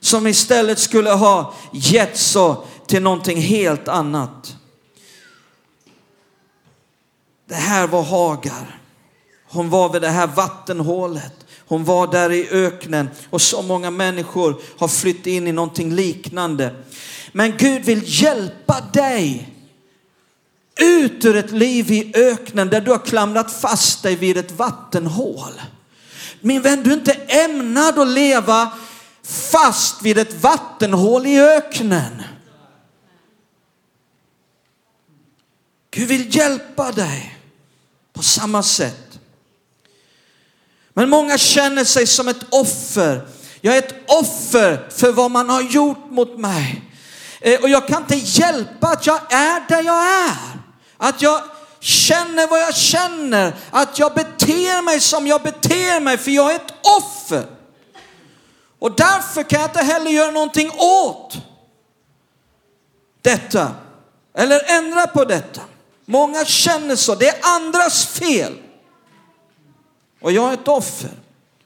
som 0.01 0.27
istället 0.27 0.79
skulle 0.79 1.11
ha 1.11 1.55
getts 1.73 2.37
till 2.87 3.03
någonting 3.03 3.41
helt 3.41 3.89
annat. 3.89 4.57
Det 7.49 7.55
här 7.55 7.87
var 7.87 8.03
Hagar. 8.03 8.81
Hon 9.49 9.71
var 9.71 9.89
vid 9.89 10.03
det 10.03 10.09
här 10.09 10.27
vattenhålet. 10.27 11.47
Hon 11.71 11.85
var 11.85 12.07
där 12.07 12.33
i 12.33 12.49
öknen 12.51 13.11
och 13.31 13.43
så 13.43 13.63
många 13.63 13.91
människor 13.91 14.61
har 14.79 14.89
flytt 14.89 15.27
in 15.27 15.47
i 15.47 15.53
någonting 15.53 15.95
liknande. 15.95 16.75
Men 17.33 17.57
Gud 17.57 17.85
vill 17.85 18.03
hjälpa 18.05 18.81
dig 18.93 19.49
ut 20.81 21.25
ur 21.25 21.37
ett 21.37 21.51
liv 21.51 21.91
i 21.91 22.13
öknen 22.15 22.69
där 22.69 22.81
du 22.81 22.91
har 22.91 22.99
klamrat 22.99 23.53
fast 23.53 24.03
dig 24.03 24.17
vid 24.17 24.37
ett 24.37 24.53
vattenhål. 24.53 25.61
Min 26.41 26.63
vän, 26.63 26.83
du 26.83 26.91
är 26.91 26.95
inte 26.95 27.13
ämnad 27.13 27.99
att 27.99 28.09
leva 28.09 28.73
fast 29.23 30.03
vid 30.03 30.19
ett 30.19 30.43
vattenhål 30.43 31.27
i 31.27 31.41
öknen. 31.41 32.23
Gud 35.91 36.09
vill 36.09 36.37
hjälpa 36.37 36.93
dig 36.93 37.39
på 38.13 38.23
samma 38.23 38.63
sätt. 38.63 39.10
Men 40.95 41.11
många 41.11 41.39
känner 41.39 41.85
sig 41.85 42.07
som 42.07 42.29
ett 42.29 42.45
offer. 42.51 43.27
Jag 43.61 43.75
är 43.75 43.79
ett 43.79 43.95
offer 44.07 44.89
för 44.91 45.13
vad 45.13 45.31
man 45.31 45.49
har 45.51 45.63
gjort 45.63 46.11
mot 46.11 46.39
mig. 46.39 46.83
Eh, 47.41 47.61
och 47.61 47.69
jag 47.69 47.89
kan 47.89 48.03
inte 48.03 48.17
hjälpa 48.17 48.89
att 48.89 49.07
jag 49.07 49.33
är 49.33 49.69
där 49.69 49.83
jag 49.83 50.03
är. 50.29 50.59
Att 50.97 51.23
jag 51.23 51.43
känner 51.81 52.47
vad 52.47 52.61
jag 52.61 52.75
känner. 52.75 53.55
Att 53.71 53.99
jag 53.99 54.15
beter 54.15 54.83
mig 54.83 55.01
som 55.01 55.27
jag 55.27 55.43
beter 55.43 56.01
mig 56.01 56.19
för 56.19 56.31
jag 56.31 56.51
är 56.51 56.57
ett 56.57 56.75
offer. 56.99 57.47
Och 58.79 58.97
därför 58.97 59.43
kan 59.43 59.61
jag 59.61 59.71
inte 59.71 59.83
heller 59.83 60.11
göra 60.11 60.31
någonting 60.31 60.71
åt 60.71 61.37
detta. 63.23 63.71
Eller 64.35 64.61
ändra 64.67 65.07
på 65.07 65.25
detta. 65.25 65.61
Många 66.05 66.45
känner 66.45 66.97
så. 66.97 67.15
Det 67.15 67.29
är 67.29 67.39
andras 67.43 68.07
fel. 68.07 68.53
Och 70.21 70.33
jag 70.33 70.51
är 70.51 70.55
ett 70.55 70.69
offer. 70.69 71.11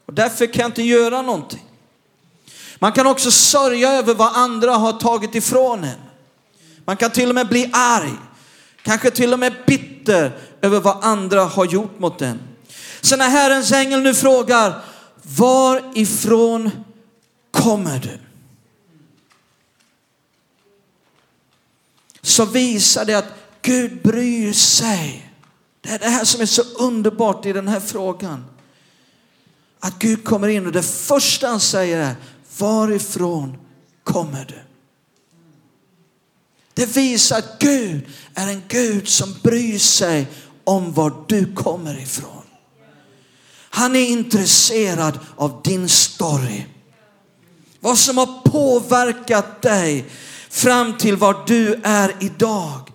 Och 0.06 0.14
därför 0.14 0.46
kan 0.46 0.62
jag 0.62 0.68
inte 0.68 0.82
göra 0.82 1.22
någonting. 1.22 1.64
Man 2.78 2.92
kan 2.92 3.06
också 3.06 3.30
sörja 3.30 3.92
över 3.92 4.14
vad 4.14 4.36
andra 4.36 4.72
har 4.72 4.92
tagit 4.92 5.34
ifrån 5.34 5.84
en. 5.84 6.00
Man 6.84 6.96
kan 6.96 7.10
till 7.10 7.28
och 7.28 7.34
med 7.34 7.48
bli 7.48 7.70
arg. 7.72 8.14
Kanske 8.82 9.10
till 9.10 9.32
och 9.32 9.38
med 9.38 9.54
bitter 9.66 10.38
över 10.60 10.80
vad 10.80 11.04
andra 11.04 11.44
har 11.44 11.64
gjort 11.64 11.98
mot 11.98 12.22
en. 12.22 12.40
Så 13.00 13.16
när 13.16 13.28
Herrens 13.28 13.72
ängel 13.72 14.00
nu 14.00 14.14
frågar, 14.14 14.82
varifrån 15.22 16.70
kommer 17.50 17.98
du? 17.98 18.18
Så 22.22 22.44
visar 22.44 23.04
det 23.04 23.14
att 23.14 23.34
Gud 23.62 24.02
bryr 24.02 24.52
sig. 24.52 25.23
Det 25.84 25.90
är 25.90 25.98
det 25.98 26.08
här 26.08 26.24
som 26.24 26.40
är 26.40 26.46
så 26.46 26.62
underbart 26.62 27.46
i 27.46 27.52
den 27.52 27.68
här 27.68 27.80
frågan. 27.80 28.44
Att 29.80 29.98
Gud 29.98 30.24
kommer 30.24 30.48
in 30.48 30.66
och 30.66 30.72
det 30.72 30.82
första 30.82 31.48
han 31.48 31.60
säger 31.60 31.98
är, 31.98 32.16
varifrån 32.58 33.56
kommer 34.04 34.44
du? 34.44 34.60
Det 36.74 36.86
visar 36.86 37.38
att 37.38 37.58
Gud 37.58 38.06
är 38.34 38.48
en 38.48 38.62
Gud 38.68 39.08
som 39.08 39.34
bryr 39.42 39.78
sig 39.78 40.26
om 40.64 40.92
var 40.92 41.24
du 41.28 41.54
kommer 41.54 41.98
ifrån. 41.98 42.42
Han 43.70 43.96
är 43.96 44.06
intresserad 44.06 45.18
av 45.36 45.60
din 45.64 45.88
story. 45.88 46.64
Vad 47.80 47.98
som 47.98 48.18
har 48.18 48.42
påverkat 48.44 49.62
dig 49.62 50.04
fram 50.50 50.98
till 50.98 51.16
var 51.16 51.44
du 51.46 51.80
är 51.84 52.16
idag. 52.20 52.92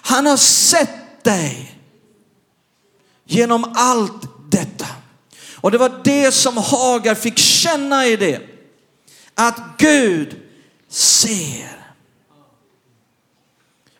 Han 0.00 0.26
har 0.26 0.36
sett 0.36 1.24
dig 1.24 1.77
genom 3.28 3.72
allt 3.74 4.50
detta. 4.50 4.86
Och 5.54 5.70
det 5.70 5.78
var 5.78 6.00
det 6.04 6.32
som 6.32 6.56
Hagar 6.56 7.14
fick 7.14 7.38
känna 7.38 8.06
i 8.06 8.16
det. 8.16 8.40
Att 9.34 9.60
Gud 9.78 10.36
ser. 10.88 11.94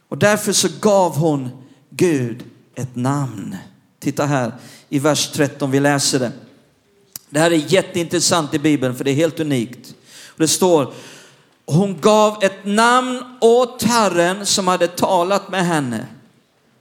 Och 0.09 0.18
därför 0.18 0.53
så 0.53 0.68
gav 0.81 1.16
hon 1.16 1.48
Gud 1.90 2.44
ett 2.74 2.96
namn. 2.96 3.57
Titta 4.00 4.26
här 4.26 4.53
i 4.88 4.98
vers 4.98 5.31
13, 5.33 5.70
vi 5.70 5.81
läser 5.81 6.18
det. 6.18 6.33
Det 7.31 7.40
här 7.40 7.50
är 7.50 7.72
jätteintressant 7.72 8.55
i 8.55 8.59
Bibeln 8.59 8.96
för 8.96 9.05
det 9.05 9.11
är 9.11 9.14
helt 9.14 9.40
unikt. 9.40 9.94
Det 10.37 10.48
står, 10.48 10.92
hon 11.66 12.00
gav 12.00 12.44
ett 12.44 12.64
namn 12.64 13.22
åt 13.40 13.83
Herren 13.83 14.46
som 14.46 14.68
hade 14.68 14.88
talat 14.88 15.50
med 15.50 15.66
henne. 15.66 16.07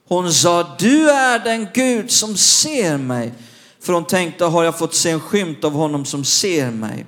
Hon 0.08 0.34
sa, 0.34 0.76
du 0.80 1.10
är 1.10 1.40
den 1.40 1.68
Gud 1.74 2.12
som 2.12 2.38
ser 2.38 2.98
mig. 2.98 3.34
För 3.80 3.94
hon 3.94 4.06
tänkte, 4.06 4.46
har 4.46 4.64
jag 4.64 4.78
fått 4.78 4.96
se 4.96 5.10
en 5.10 5.20
skymt 5.20 5.64
av 5.64 5.74
honom 5.74 6.06
som 6.06 6.26
ser 6.26 6.72
mig? 6.72 7.06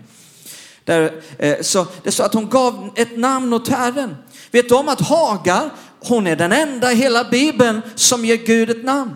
Där, 0.84 1.22
eh, 1.38 1.62
så 1.62 1.88
det 2.04 2.12
står 2.12 2.24
att 2.24 2.34
hon 2.34 2.50
gav 2.50 2.94
ett 2.96 3.18
namn 3.18 3.54
åt 3.54 3.68
Herren. 3.68 4.16
Vet 4.52 4.70
du 4.70 4.76
om 4.76 4.90
att 4.90 5.02
Hagar, 5.02 5.70
hon 6.00 6.28
är 6.28 6.36
den 6.36 6.52
enda 6.52 6.92
i 6.92 6.96
hela 6.96 7.24
Bibeln 7.24 7.82
som 7.96 8.26
ger 8.26 8.36
Gud 8.36 8.70
ett 8.70 8.84
namn. 8.84 9.16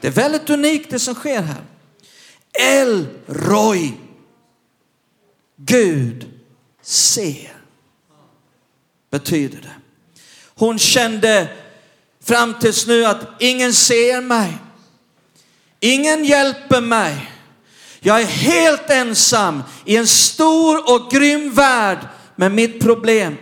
Det 0.00 0.06
är 0.06 0.12
väldigt 0.12 0.50
unikt 0.50 0.90
det 0.90 0.98
som 0.98 1.14
sker 1.14 1.42
här. 1.42 1.62
El 2.52 3.06
Roy. 3.26 3.92
Gud 5.56 6.26
ser. 6.82 7.57
Betyder 9.10 9.60
det. 9.60 9.74
Hon 10.54 10.78
kände 10.78 11.48
fram 12.24 12.54
tills 12.60 12.86
nu 12.86 13.04
att 13.04 13.26
ingen 13.38 13.74
ser 13.74 14.20
mig. 14.20 14.58
Ingen 15.80 16.24
hjälper 16.24 16.80
mig. 16.80 17.32
Jag 18.00 18.20
är 18.20 18.26
helt 18.26 18.90
ensam 18.90 19.62
i 19.84 19.96
en 19.96 20.06
stor 20.06 20.94
och 20.94 21.10
grym 21.10 21.54
värld 21.54 21.98
med 22.36 22.52
mitt 22.52 22.80
problem. 22.80 23.36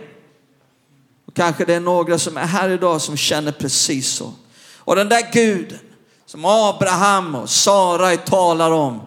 Och 1.25 1.33
kanske 1.33 1.65
det 1.65 1.73
är 1.73 1.79
några 1.79 2.19
som 2.19 2.37
är 2.37 2.45
här 2.45 2.69
idag 2.69 3.01
som 3.01 3.17
känner 3.17 3.51
precis 3.51 4.07
så. 4.07 4.33
Och 4.77 4.95
den 4.95 5.09
där 5.09 5.31
guden 5.33 5.79
som 6.25 6.45
Abraham 6.45 7.35
och 7.35 7.49
Sarai 7.49 8.17
talar 8.17 8.71
om. 8.71 9.01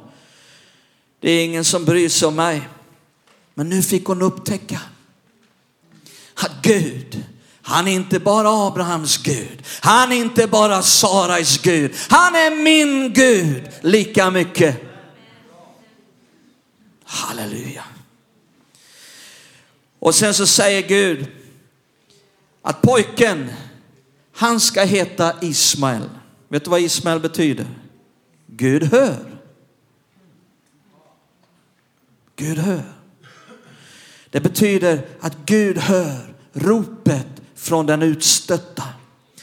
Det 1.21 1.31
är 1.31 1.45
ingen 1.45 1.65
som 1.65 1.85
bryr 1.85 2.09
sig 2.09 2.29
om 2.29 2.35
mig. 2.35 2.69
Men 3.55 3.69
nu 3.69 3.83
fick 3.83 4.05
hon 4.05 4.23
upptäcka 4.23 4.81
Gud, 6.63 7.25
han 7.63 7.89
är 7.89 7.93
inte 7.93 8.21
bara 8.21 8.67
Abrahams 8.67 9.19
Gud. 9.19 9.63
Han 9.81 10.13
är 10.13 10.17
inte 10.17 10.47
bara 10.47 10.83
Sarais 10.83 11.59
Gud. 11.63 11.95
Han 12.09 12.35
är 12.35 12.63
min 12.63 13.13
Gud 13.13 13.71
lika 13.81 14.31
mycket. 14.31 14.83
Halleluja. 17.05 17.85
Och 19.99 20.15
sen 20.15 20.35
så 20.35 20.47
säger 20.47 20.83
Gud 20.83 21.27
att 22.63 22.83
pojken, 22.83 23.51
han 24.33 24.61
ska 24.61 24.83
heta 24.83 25.35
Ismael. 25.43 26.11
Vet 26.49 26.65
du 26.65 26.71
vad 26.71 26.81
Ismael 26.81 27.21
betyder? 27.21 27.67
Gud 28.47 28.85
hör. 28.85 29.41
Gud 32.37 32.59
hör. 32.59 32.93
Det 34.31 34.41
betyder 34.41 35.07
att 35.21 35.37
Gud 35.47 35.79
hör 35.79 36.30
ropet 36.53 37.27
från 37.57 37.87
den 37.87 38.03
utstötta. 38.03 38.85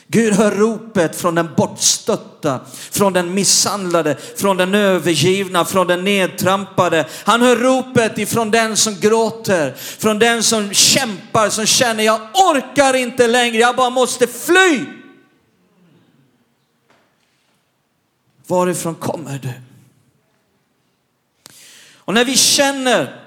Gud 0.08 0.34
hör 0.34 0.52
ropet 0.52 1.16
från 1.16 1.36
den 1.36 1.50
bortstötta, 1.58 2.60
från 2.92 3.14
den 3.14 3.34
misshandlade, 3.34 4.18
från 4.36 4.58
den 4.58 4.76
övergivna, 4.76 5.66
från 5.66 5.88
den 5.88 6.04
nedtrampade. 6.04 7.06
Han 7.24 7.42
hör 7.42 7.56
ropet 7.56 8.18
ifrån 8.18 8.52
den 8.52 8.78
som 8.78 8.96
gråter, 9.00 9.74
från 9.74 10.20
den 10.20 10.44
som 10.44 10.74
kämpar, 10.74 11.50
som 11.50 11.66
känner 11.66 12.04
jag 12.04 12.22
orkar 12.34 12.94
inte 12.94 13.28
längre, 13.28 13.58
jag 13.58 13.76
bara 13.76 13.90
måste 13.90 14.28
fly. 14.28 14.86
Varifrån 18.48 18.96
kommer 18.96 19.40
du? 19.40 19.54
Och 21.96 22.14
när 22.14 22.26
vi 22.26 22.38
känner 22.38 23.27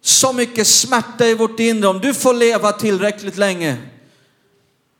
så 0.00 0.32
mycket 0.32 0.66
smärta 0.66 1.26
i 1.26 1.34
vårt 1.34 1.60
inre, 1.60 1.88
om 1.88 2.00
du 2.00 2.14
får 2.14 2.34
leva 2.34 2.72
tillräckligt 2.72 3.36
länge, 3.36 3.76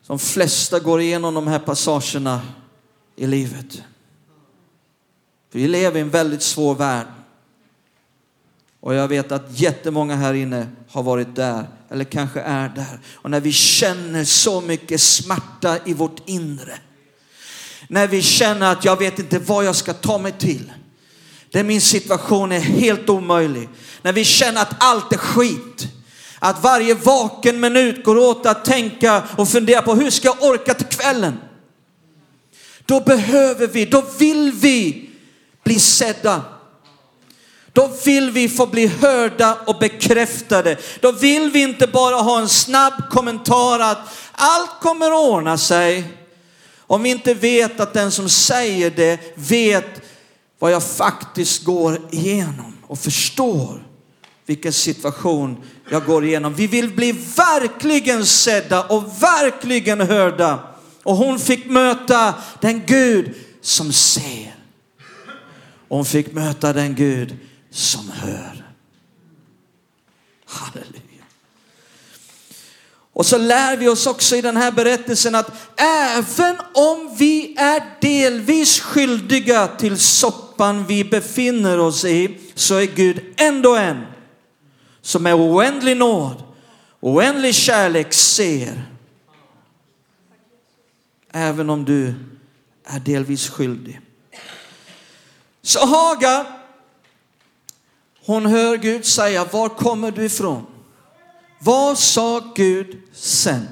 de 0.07 0.19
flesta 0.19 0.81
går 0.81 1.01
igenom 1.01 1.35
de 1.35 1.47
här 1.47 1.59
passagerna 1.59 2.41
i 3.17 3.27
livet. 3.27 3.83
Vi 5.53 5.69
lever 5.69 5.99
i 5.99 6.01
en 6.01 6.11
väldigt 6.11 6.43
svår 6.43 6.75
värld. 6.75 7.07
Och 8.81 8.95
jag 8.95 9.09
vet 9.09 9.33
att 9.33 9.61
jättemånga 9.61 10.17
här 10.17 10.35
inne 10.35 10.69
har 10.89 11.03
varit 11.03 11.37
där, 11.37 11.67
eller 11.91 12.05
kanske 12.05 12.41
är 12.41 12.69
där. 12.69 13.01
Och 13.15 13.31
när 13.31 13.41
vi 13.41 13.53
känner 13.53 14.25
så 14.25 14.61
mycket 14.61 15.01
smärta 15.01 15.79
i 15.85 15.95
vårt 15.95 16.29
inre. 16.29 16.79
När 17.89 18.07
vi 18.07 18.23
känner 18.23 18.73
att 18.73 18.85
jag 18.85 18.99
vet 18.99 19.19
inte 19.19 19.39
vad 19.39 19.65
jag 19.65 19.77
ska 19.77 19.93
ta 19.93 20.19
mig 20.19 20.33
till. 20.33 20.73
Där 21.53 21.65
min 21.65 21.81
situation 21.81 22.53
är 22.53 22.61
helt 22.61 23.09
omöjlig. 23.09 23.69
När 24.03 24.13
vi 24.13 24.25
känner 24.25 24.63
att 24.63 24.75
allt 24.79 25.13
är 25.13 25.17
skit. 25.19 25.87
Att 26.39 26.63
varje 26.63 26.95
vaken 26.95 27.61
minut 27.61 28.05
går 28.05 28.19
åt 28.19 28.47
att 28.47 28.65
tänka 28.65 29.23
och 29.37 29.49
fundera 29.49 29.83
på 29.83 29.95
hur 29.95 30.11
ska 30.11 30.29
jag 30.29 30.43
orka 30.43 30.75
till 30.75 30.87
kvällen? 30.87 31.37
då 32.91 33.01
behöver 33.01 33.67
vi, 33.67 33.85
då 33.85 34.05
vill 34.19 34.53
vi 34.53 35.11
bli 35.65 35.81
sedda. 35.81 36.43
Då 37.73 37.91
vill 38.05 38.31
vi 38.31 38.49
få 38.49 38.67
bli 38.67 38.87
hörda 38.87 39.59
och 39.67 39.79
bekräftade. 39.79 40.77
Då 41.01 41.13
vill 41.13 41.51
vi 41.51 41.63
inte 41.63 41.87
bara 41.87 42.17
ha 42.17 42.41
en 42.41 42.49
snabb 42.49 42.93
kommentar 43.11 43.81
att 43.81 43.99
allt 44.33 44.71
kommer 44.81 45.07
att 45.07 45.31
ordna 45.31 45.59
sig. 45.59 46.05
Om 46.79 47.03
vi 47.03 47.11
inte 47.11 47.35
vet 47.35 47.81
att 47.81 47.93
den 47.93 48.13
som 48.13 48.29
säger 48.29 48.91
det 48.91 49.21
vet 49.35 50.10
vad 50.61 50.73
jag 50.73 50.83
faktiskt 50.83 51.65
går 51.65 52.01
igenom 52.11 52.77
och 52.87 52.99
förstår 52.99 53.87
vilken 54.47 54.73
situation 54.73 55.57
jag 55.91 56.05
går 56.05 56.25
igenom. 56.25 56.55
Vi 56.55 56.67
vill 56.67 56.95
bli 56.95 57.13
verkligen 57.37 58.27
sedda 58.27 58.85
och 58.85 59.23
verkligen 59.23 60.01
hörda. 60.01 60.59
Och 61.03 61.17
hon 61.17 61.39
fick 61.39 61.67
möta 61.67 62.35
den 62.61 62.87
Gud 62.87 63.35
som 63.61 63.93
ser. 63.93 64.55
Och 65.89 65.97
hon 65.97 66.05
fick 66.05 66.33
möta 66.33 66.73
den 66.73 66.95
Gud 66.95 67.37
som 67.71 68.11
hör. 68.11 68.65
Halleluja. 70.45 71.25
Och 73.13 73.27
så 73.27 73.39
lär 73.39 73.77
vi 73.77 73.89
oss 73.89 74.07
också 74.07 74.37
i 74.37 74.41
den 74.41 74.57
här 74.57 74.73
berättelsen 74.73 75.35
att 75.35 75.53
även 75.77 76.57
om 76.75 77.17
vi 77.19 77.55
är 77.59 77.83
delvis 78.01 78.81
skyldiga 78.81 79.67
till 79.67 79.99
soppan 80.61 80.85
vi 80.87 81.05
befinner 81.05 81.79
oss 81.79 82.05
i 82.05 82.39
så 82.55 82.75
är 82.75 82.87
Gud 82.87 83.21
ändå 83.37 83.77
en 83.77 84.07
som 85.01 85.27
är 85.27 85.35
oändlig 85.35 85.97
nåd, 85.97 86.43
oändlig 87.01 87.55
kärlek 87.55 88.13
ser. 88.13 88.83
Även 91.33 91.71
om 91.71 91.85
du 91.85 92.15
är 92.85 93.01
delvis 93.01 93.49
skyldig. 93.49 94.01
Så 95.63 95.87
Haga, 95.87 96.47
hon 98.27 98.47
hör 98.47 98.77
Gud 98.77 99.05
säga, 99.05 99.45
var 99.45 99.69
kommer 99.69 100.11
du 100.11 100.25
ifrån? 100.25 100.67
Vad 101.59 101.99
sa 101.99 102.53
Gud 102.55 103.03
sen? 103.13 103.69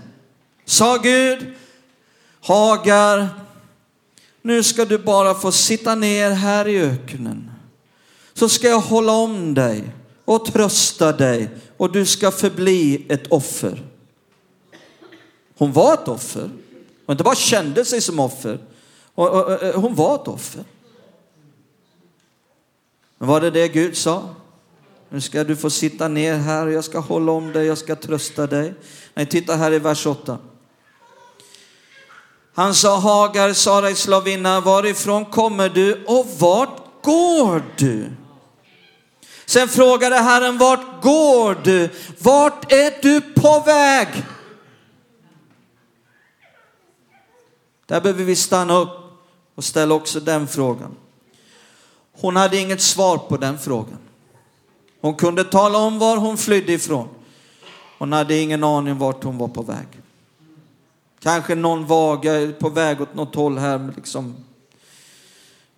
Sa 0.64 0.96
Gud, 0.96 1.54
Hagar, 2.40 3.28
nu 4.48 4.62
ska 4.62 4.84
du 4.84 4.98
bara 4.98 5.34
få 5.34 5.52
sitta 5.52 5.94
ner 5.94 6.30
här 6.30 6.68
i 6.68 6.80
öknen. 6.80 7.50
Så 8.34 8.48
ska 8.48 8.68
jag 8.68 8.80
hålla 8.80 9.12
om 9.12 9.54
dig 9.54 9.84
och 10.24 10.44
trösta 10.44 11.12
dig 11.12 11.48
och 11.76 11.92
du 11.92 12.06
ska 12.06 12.30
förbli 12.30 13.06
ett 13.08 13.26
offer. 13.26 13.84
Hon 15.58 15.72
var 15.72 15.94
ett 15.94 16.08
offer. 16.08 16.50
Hon 17.06 17.14
inte 17.14 17.24
bara 17.24 17.34
kände 17.34 17.84
sig 17.84 18.00
som 18.00 18.20
offer. 18.20 18.58
Eh, 19.16 19.80
hon 19.80 19.94
var 19.94 20.14
ett 20.14 20.28
offer. 20.28 20.64
Men 23.18 23.28
var 23.28 23.40
det 23.40 23.50
det 23.50 23.68
Gud 23.68 23.96
sa? 23.96 24.34
Nu 25.08 25.20
ska 25.20 25.44
du 25.44 25.56
få 25.56 25.70
sitta 25.70 26.08
ner 26.08 26.34
här 26.36 26.66
och 26.66 26.72
jag 26.72 26.84
ska 26.84 26.98
hålla 26.98 27.32
om 27.32 27.52
dig, 27.52 27.66
jag 27.66 27.78
ska 27.78 27.96
trösta 27.96 28.46
dig. 28.46 28.74
Nej, 29.14 29.26
titta 29.26 29.56
här 29.56 29.72
i 29.72 29.78
vers 29.78 30.06
8. 30.06 30.38
Han 32.58 32.74
sa 32.74 32.98
Hagar, 32.98 33.52
Sarais 33.52 33.98
slavinna, 33.98 34.60
varifrån 34.60 35.24
kommer 35.24 35.68
du 35.68 36.04
och 36.04 36.26
vart 36.38 37.02
går 37.02 37.62
du? 37.76 38.10
Sen 39.46 39.68
frågade 39.68 40.16
Herren, 40.16 40.58
vart 40.58 41.02
går 41.02 41.60
du? 41.64 41.90
Vart 42.18 42.72
är 42.72 43.02
du 43.02 43.20
på 43.20 43.62
väg? 43.66 44.08
Där 47.86 48.00
behöver 48.00 48.24
vi 48.24 48.36
stanna 48.36 48.76
upp 48.76 49.20
och 49.54 49.64
ställa 49.64 49.94
också 49.94 50.20
den 50.20 50.46
frågan. 50.46 50.96
Hon 52.20 52.36
hade 52.36 52.56
inget 52.56 52.80
svar 52.80 53.18
på 53.18 53.36
den 53.36 53.58
frågan. 53.58 53.98
Hon 55.00 55.14
kunde 55.14 55.44
tala 55.44 55.78
om 55.78 55.98
var 55.98 56.16
hon 56.16 56.38
flydde 56.38 56.72
ifrån. 56.72 57.08
Hon 57.98 58.12
hade 58.12 58.38
ingen 58.38 58.64
aning 58.64 58.98
vart 58.98 59.24
hon 59.24 59.38
var 59.38 59.48
på 59.48 59.62
väg. 59.62 59.86
Kanske 61.20 61.54
någon 61.54 61.86
vaga 61.86 62.52
på 62.60 62.68
väg 62.68 63.00
åt 63.00 63.14
något 63.14 63.34
håll 63.34 63.58
här, 63.58 63.92
liksom. 63.96 64.36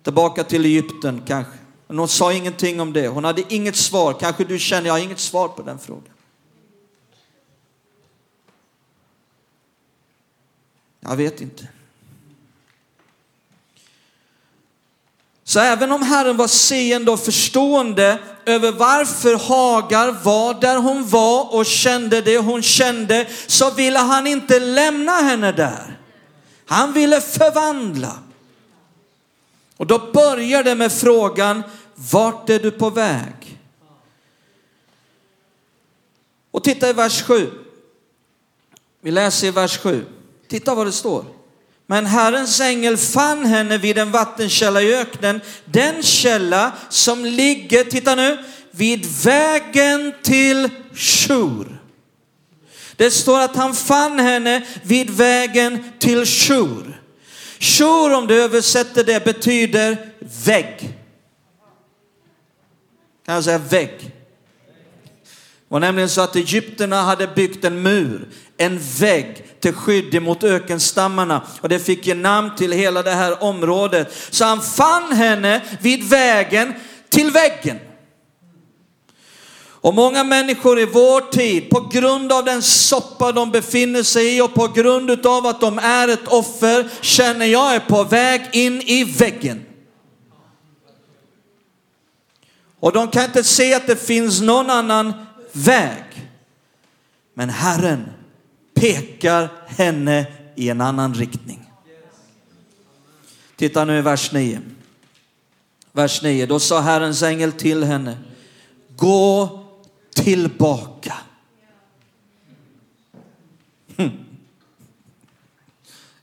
Tillbaka 0.03 0.43
till 0.43 0.65
Egypten 0.65 1.21
kanske. 1.27 1.53
Men 1.87 1.99
hon 1.99 2.07
sa 2.07 2.33
ingenting 2.33 2.81
om 2.81 2.93
det. 2.93 3.07
Hon 3.07 3.23
hade 3.23 3.53
inget 3.53 3.75
svar. 3.75 4.13
Kanske 4.19 4.43
du 4.43 4.59
känner, 4.59 4.87
jag 4.87 4.93
har 4.93 4.99
inget 4.99 5.19
svar 5.19 5.47
på 5.47 5.61
den 5.61 5.79
frågan. 5.79 6.13
Jag 10.99 11.15
vet 11.15 11.41
inte. 11.41 11.67
Så 15.51 15.59
även 15.59 15.91
om 15.91 16.01
Herren 16.01 16.37
var 16.37 16.47
seende 16.47 17.11
och 17.11 17.19
förstående 17.19 18.19
över 18.45 18.71
varför 18.71 19.35
Hagar 19.35 20.11
var 20.23 20.53
där 20.53 20.77
hon 20.77 21.07
var 21.07 21.55
och 21.55 21.65
kände 21.65 22.21
det 22.21 22.37
hon 22.37 22.61
kände, 22.61 23.27
så 23.47 23.71
ville 23.71 23.99
han 23.99 24.27
inte 24.27 24.59
lämna 24.59 25.11
henne 25.11 25.51
där. 25.51 25.99
Han 26.65 26.93
ville 26.93 27.21
förvandla. 27.21 28.19
Och 29.77 29.87
då 29.87 30.11
börjar 30.11 30.63
det 30.63 30.75
med 30.75 30.91
frågan, 30.91 31.63
vart 31.95 32.49
är 32.49 32.59
du 32.59 32.71
på 32.71 32.89
väg? 32.89 33.59
Och 36.51 36.63
titta 36.63 36.89
i 36.89 36.93
vers 36.93 37.23
7. 37.23 37.51
Vi 39.01 39.11
läser 39.11 39.47
i 39.47 39.51
vers 39.51 39.77
7. 39.77 40.05
Titta 40.47 40.75
vad 40.75 40.87
det 40.87 40.91
står. 40.91 41.40
Men 41.91 42.05
Herrens 42.05 42.59
ängel 42.61 42.97
fann 42.97 43.45
henne 43.45 43.77
vid 43.77 43.97
en 43.97 44.11
vattenkälla 44.11 44.81
i 44.81 44.95
öknen, 44.95 45.41
den 45.65 46.03
källa 46.03 46.71
som 46.89 47.25
ligger, 47.25 47.83
titta 47.83 48.15
nu, 48.15 48.37
vid 48.71 49.05
vägen 49.23 50.13
till 50.23 50.69
Shur. 50.93 51.81
Det 52.95 53.11
står 53.11 53.39
att 53.39 53.55
han 53.55 53.75
fann 53.75 54.19
henne 54.19 54.67
vid 54.83 55.09
vägen 55.09 55.83
till 55.99 56.25
Shur. 56.25 57.01
Shur, 57.59 58.13
om 58.13 58.27
du 58.27 58.43
översätter 58.43 59.03
det, 59.03 59.25
betyder 59.25 59.97
vägg. 60.45 60.97
Kan 63.25 63.35
jag 63.35 63.43
säga 63.43 63.57
vägg? 63.57 64.11
Det 65.71 65.75
var 65.75 65.79
nämligen 65.79 66.09
så 66.09 66.21
att 66.21 66.35
egyptierna 66.35 67.01
hade 67.01 67.27
byggt 67.27 67.65
en 67.65 67.81
mur, 67.81 68.27
en 68.57 68.79
vägg 68.99 69.45
till 69.59 69.73
skydd 69.73 70.15
emot 70.15 70.43
ökenstammarna 70.43 71.41
och 71.61 71.69
det 71.69 71.79
fick 71.79 72.07
ge 72.07 72.13
namn 72.13 72.55
till 72.55 72.71
hela 72.71 73.03
det 73.03 73.11
här 73.11 73.43
området. 73.43 74.13
Så 74.29 74.45
han 74.45 74.61
fann 74.61 75.11
henne 75.11 75.61
vid 75.81 76.09
vägen 76.09 76.73
till 77.09 77.31
väggen. 77.31 77.79
Och 79.69 79.93
många 79.93 80.23
människor 80.23 80.79
i 80.79 80.85
vår 80.85 81.31
tid, 81.31 81.69
på 81.69 81.79
grund 81.79 82.31
av 82.31 82.45
den 82.45 82.61
soppa 82.61 83.31
de 83.31 83.51
befinner 83.51 84.03
sig 84.03 84.37
i 84.37 84.41
och 84.41 84.53
på 84.53 84.67
grund 84.67 85.25
av 85.25 85.45
att 85.45 85.61
de 85.61 85.79
är 85.79 86.07
ett 86.07 86.27
offer, 86.27 86.89
känner 87.01 87.45
jag 87.45 87.75
är 87.75 87.79
på 87.79 88.03
väg 88.03 88.41
in 88.51 88.81
i 88.81 89.03
väggen. 89.03 89.65
Och 92.79 92.91
de 92.91 93.07
kan 93.07 93.23
inte 93.23 93.43
se 93.43 93.73
att 93.73 93.87
det 93.87 94.07
finns 94.07 94.41
någon 94.41 94.69
annan 94.69 95.13
väg. 95.51 96.03
Men 97.33 97.49
Herren 97.49 98.09
pekar 98.73 99.49
henne 99.67 100.25
i 100.55 100.69
en 100.69 100.81
annan 100.81 101.13
riktning. 101.13 101.71
Titta 103.55 103.85
nu 103.85 103.97
i 103.97 104.01
vers 104.01 104.31
9. 104.31 104.61
Vers 105.91 106.21
9, 106.21 106.45
då 106.45 106.59
sa 106.59 106.79
Herrens 106.79 107.23
ängel 107.23 107.51
till 107.51 107.83
henne, 107.83 108.17
gå 108.95 109.59
tillbaka. 110.13 111.13
Hm. 113.97 114.11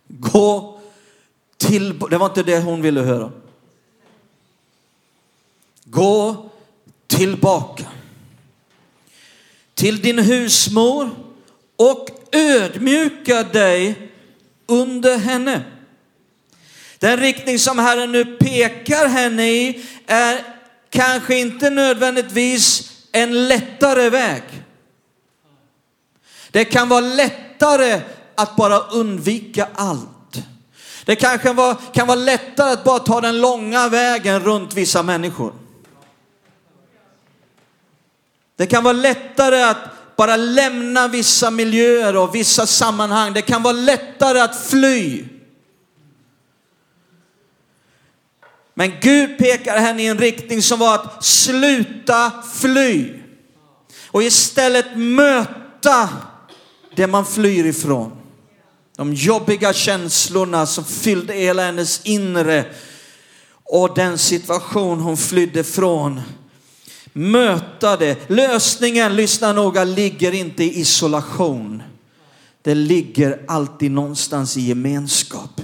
Gå 0.08 0.80
tillbaka. 1.56 2.10
Det 2.10 2.18
var 2.18 2.26
inte 2.26 2.42
det 2.42 2.60
hon 2.60 2.82
ville 2.82 3.00
höra. 3.00 3.32
Gå 5.84 6.50
tillbaka 7.06 7.86
till 9.78 10.02
din 10.02 10.18
husmor 10.18 11.10
och 11.76 12.08
ödmjuka 12.32 13.42
dig 13.42 14.10
under 14.66 15.18
henne. 15.18 15.62
Den 16.98 17.16
riktning 17.16 17.58
som 17.58 17.78
Herren 17.78 18.12
nu 18.12 18.24
pekar 18.24 19.08
henne 19.08 19.50
i 19.50 19.84
är 20.06 20.40
kanske 20.90 21.38
inte 21.38 21.70
nödvändigtvis 21.70 22.92
en 23.12 23.48
lättare 23.48 24.10
väg. 24.10 24.42
Det 26.50 26.64
kan 26.64 26.88
vara 26.88 27.00
lättare 27.00 28.00
att 28.34 28.56
bara 28.56 28.78
undvika 28.78 29.68
allt. 29.74 30.42
Det 31.04 31.16
kanske 31.16 31.52
var, 31.52 31.76
kan 31.92 32.06
vara 32.06 32.18
lättare 32.18 32.72
att 32.72 32.84
bara 32.84 32.98
ta 32.98 33.20
den 33.20 33.40
långa 33.40 33.88
vägen 33.88 34.40
runt 34.40 34.74
vissa 34.74 35.02
människor. 35.02 35.52
Det 38.58 38.66
kan 38.66 38.84
vara 38.84 38.92
lättare 38.92 39.62
att 39.62 40.16
bara 40.16 40.36
lämna 40.36 41.08
vissa 41.08 41.50
miljöer 41.50 42.16
och 42.16 42.34
vissa 42.34 42.66
sammanhang. 42.66 43.32
Det 43.32 43.42
kan 43.42 43.62
vara 43.62 43.72
lättare 43.72 44.40
att 44.40 44.56
fly. 44.56 45.24
Men 48.74 48.92
Gud 49.00 49.38
pekar 49.38 49.78
henne 49.78 50.02
i 50.02 50.06
en 50.06 50.18
riktning 50.18 50.62
som 50.62 50.78
var 50.78 50.94
att 50.94 51.24
sluta 51.24 52.32
fly 52.54 53.12
och 54.06 54.22
istället 54.22 54.96
möta 54.96 56.08
det 56.96 57.06
man 57.06 57.26
flyr 57.26 57.64
ifrån. 57.64 58.12
De 58.96 59.14
jobbiga 59.14 59.72
känslorna 59.72 60.66
som 60.66 60.84
fyllde 60.84 61.32
hela 61.32 61.62
hennes 61.62 62.00
inre 62.04 62.64
och 63.64 63.94
den 63.94 64.18
situation 64.18 65.00
hon 65.00 65.16
flydde 65.16 65.64
från. 65.64 66.20
Möta 67.18 67.96
det. 67.96 68.30
Lösningen, 68.30 69.16
lyssna 69.16 69.52
noga, 69.52 69.84
ligger 69.84 70.32
inte 70.32 70.64
i 70.64 70.80
isolation. 70.80 71.82
Det 72.62 72.74
ligger 72.74 73.44
alltid 73.48 73.90
någonstans 73.90 74.56
i 74.56 74.60
gemenskap 74.60 75.60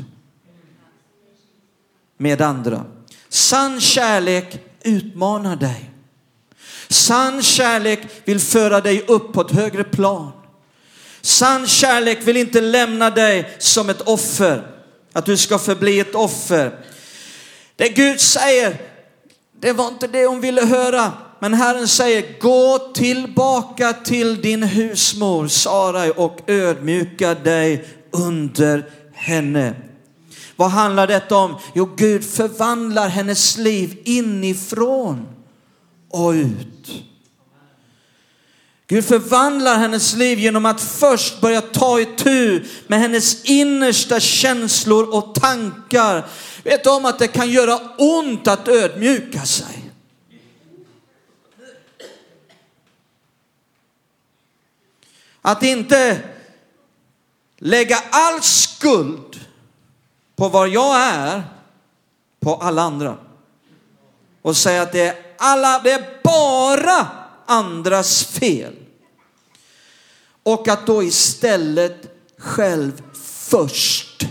med 2.17 2.43
andra. 2.43 2.85
Sann 3.29 3.81
kärlek 3.81 4.59
utmanar 4.83 5.57
dig. 5.57 5.91
Sann 6.89 7.43
kärlek 7.43 8.01
vill 8.25 8.41
föra 8.41 8.81
dig 8.81 9.05
upp 9.09 9.33
på 9.33 9.41
ett 9.41 9.51
högre 9.51 9.85
plan. 9.85 10.33
Sann 11.21 11.67
kärlek 11.67 12.19
vill 12.29 12.37
inte 12.37 12.61
lämna 12.61 13.11
dig 13.11 13.57
som 13.59 13.91
ett 13.91 14.01
offer, 14.01 14.67
att 15.13 15.27
du 15.27 15.37
ska 15.37 15.59
förbli 15.59 16.01
ett 16.01 16.15
offer. 16.15 16.85
Det 17.77 17.89
Gud 17.89 18.21
säger, 18.21 18.81
det 19.61 19.73
var 19.73 19.89
inte 19.89 20.07
det 20.07 20.27
hon 20.27 20.41
ville 20.41 20.67
höra. 20.67 21.13
Men 21.45 21.55
Herren 21.55 21.89
säger, 21.89 22.39
gå 22.41 22.79
tillbaka 22.95 23.93
till 23.93 24.43
din 24.43 24.63
husmor 24.63 25.49
Sarai 25.49 26.11
och 26.17 26.41
ödmjuka 26.47 27.35
dig 27.35 27.85
under 28.11 28.91
henne. 29.13 29.75
Vad 30.57 30.71
handlar 30.71 31.07
detta 31.07 31.37
om? 31.37 31.57
Jo, 31.75 31.91
Gud 31.97 32.25
förvandlar 32.25 33.09
hennes 33.09 33.57
liv 33.57 33.99
inifrån 34.05 35.27
och 36.11 36.31
ut. 36.31 37.03
Gud 38.87 39.05
förvandlar 39.05 39.77
hennes 39.77 40.17
liv 40.17 40.39
genom 40.39 40.67
att 40.67 40.81
först 40.81 41.41
börja 41.41 41.61
ta 41.61 42.01
itu 42.01 42.65
med 42.87 43.01
hennes 43.01 43.45
innersta 43.45 44.21
känslor 44.21 45.15
och 45.15 45.35
tankar. 45.35 46.27
Vet 46.63 46.87
om 46.87 47.05
att 47.05 47.19
det 47.19 47.29
kan 47.29 47.51
göra 47.51 47.81
ont 47.99 48.49
att 48.49 48.69
ödmjuka 48.69 49.45
sig? 49.45 49.74
Att 55.47 55.63
inte 55.63 56.21
lägga 57.59 58.03
all 58.11 58.43
skuld 58.43 59.41
på 60.37 60.49
vad 60.49 60.69
jag 60.69 60.97
är 61.01 61.43
på 62.41 62.55
alla 62.55 62.83
andra. 62.83 63.19
Och 64.43 64.57
säga 64.57 64.83
att 64.83 64.93
det 64.93 65.01
är, 65.01 65.17
alla, 65.39 65.79
det 65.79 65.91
är 65.91 66.21
bara 66.25 67.09
andras 67.47 68.25
fel. 68.25 68.75
Och 70.43 70.69
att 70.69 70.87
då 70.87 71.03
istället 71.03 72.17
själv 72.39 73.03
först, 73.49 74.27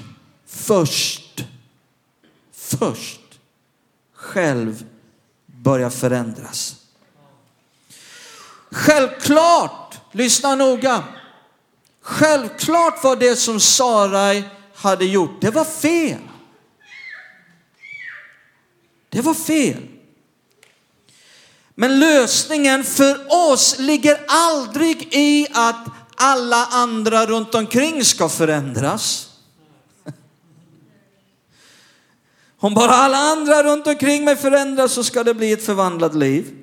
först, 0.48 1.46
först 2.54 3.22
själv 4.14 4.86
börja 5.46 5.90
förändras. 5.90 6.76
Självklart, 8.72 9.83
lyssna 10.14 10.56
noga. 10.56 11.04
Självklart 12.02 13.04
var 13.04 13.16
det 13.16 13.36
som 13.36 13.60
Sarai 13.60 14.44
hade 14.76 15.06
gjort, 15.06 15.42
det 15.42 15.52
var 15.52 15.66
fel. 15.66 16.22
Det 19.10 19.22
var 19.22 19.34
fel. 19.34 19.88
Men 21.76 22.00
lösningen 22.00 22.84
för 22.84 23.26
oss 23.52 23.76
ligger 23.80 24.20
aldrig 24.28 25.08
i 25.12 25.48
att 25.54 25.86
alla 26.16 26.66
andra 26.66 27.26
runt 27.26 27.56
omkring 27.56 28.06
ska 28.06 28.30
förändras. 28.30 29.30
Om 32.58 32.74
bara 32.74 32.92
alla 32.92 33.18
andra 33.18 33.64
runt 33.64 33.88
omkring 33.88 34.26
mig 34.26 34.36
förändras 34.36 34.94
så 34.94 35.04
ska 35.04 35.24
det 35.24 35.34
bli 35.34 35.52
ett 35.52 35.66
förvandlat 35.66 36.16
liv. 36.16 36.63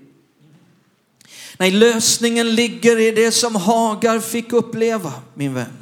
Nej, 1.61 1.71
lösningen 1.71 2.55
ligger 2.55 2.99
i 2.99 3.11
det 3.11 3.33
som 3.33 3.57
Hagar 3.57 4.21
fick 4.21 4.53
uppleva, 4.53 5.13
min 5.35 5.55
vän. 5.55 5.79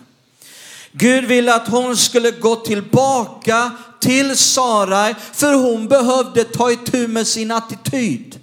Gud 0.92 1.24
ville 1.24 1.54
att 1.54 1.68
hon 1.68 1.96
skulle 1.96 2.30
gå 2.30 2.56
tillbaka 2.56 3.70
till 4.00 4.36
Sarai 4.36 5.14
för 5.32 5.54
hon 5.54 5.88
behövde 5.88 6.44
ta 6.44 6.72
itu 6.72 7.08
med 7.08 7.26
sin 7.26 7.50
attityd. 7.50 8.40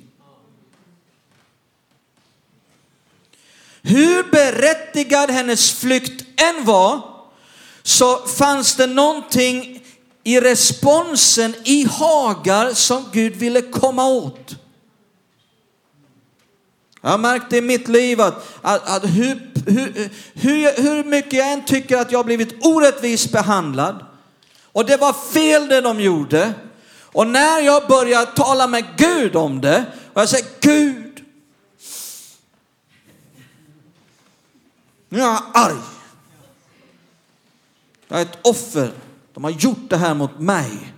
Hur 3.82 4.32
berättigad 4.32 5.32
hennes 5.32 5.72
flykt 5.72 6.26
än 6.42 6.66
var 6.66 7.02
så 7.84 8.28
fanns 8.28 8.76
det 8.76 8.88
någonting 8.88 9.84
i 10.24 10.40
responsen 10.40 11.56
i 11.64 11.88
Hagar 11.92 12.74
som 12.74 13.06
Gud 13.12 13.36
ville 13.36 13.62
komma 13.62 14.06
åt. 14.06 14.56
Jag 17.06 17.12
har 17.12 17.18
märkt 17.18 17.54
i 17.54 17.62
mitt 17.62 17.88
liv 17.88 18.22
att, 18.22 18.48
att, 18.62 18.90
att 18.90 19.04
hur, 19.04 19.52
hur, 19.66 20.10
hur, 20.34 20.82
hur 20.84 21.04
mycket 21.04 21.34
jag 21.34 21.52
än 21.52 21.66
tycker 21.66 21.98
att 21.98 22.12
jag 22.12 22.20
har 22.20 22.24
blivit 22.24 22.66
orättvist 22.66 23.32
behandlad 23.32 24.06
och 24.64 24.86
det 24.86 24.98
var 24.98 25.14
fel 25.14 25.68
det 25.68 25.82
de 25.82 26.00
gjorde. 26.00 26.54
Och 27.02 27.28
när 27.28 27.62
jag 27.62 27.88
börjar 27.88 28.26
tala 28.26 28.68
med 28.68 28.86
Gud 28.98 29.36
om 29.36 29.62
det 29.62 29.86
och 30.14 30.22
jag 30.22 30.30
säger 30.30 30.46
Gud, 30.60 31.24
nu 35.10 35.18
är 35.18 35.24
jag 35.24 35.44
arg. 35.54 35.82
Jag 38.08 38.20
är 38.20 38.24
ett 38.24 38.38
offer. 38.42 38.92
De 39.34 39.44
har 39.44 39.52
gjort 39.52 39.90
det 39.90 39.98
här 39.98 40.14
mot 40.14 40.40
mig. 40.40 40.94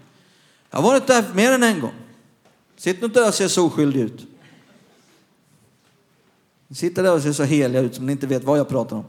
Jag 0.69 0.77
har 0.77 0.89
varit 0.89 1.07
där 1.07 1.23
mer 1.33 1.51
än 1.51 1.63
en 1.63 1.79
gång. 1.79 1.95
Sitt 2.77 3.03
inte 3.03 3.19
där 3.19 3.27
och 3.27 3.33
se 3.33 3.49
så 3.49 3.65
oskyldig 3.65 4.01
ut. 4.01 4.36
Ni 6.67 6.75
sitter 6.75 7.03
där 7.03 7.13
och 7.13 7.21
ser 7.21 7.33
så 7.33 7.43
heliga 7.43 7.81
ut 7.81 7.95
som 7.95 8.05
ni 8.05 8.11
inte 8.11 8.27
vet 8.27 8.43
vad 8.43 8.59
jag 8.59 8.69
pratar 8.69 8.95
om. 8.95 9.05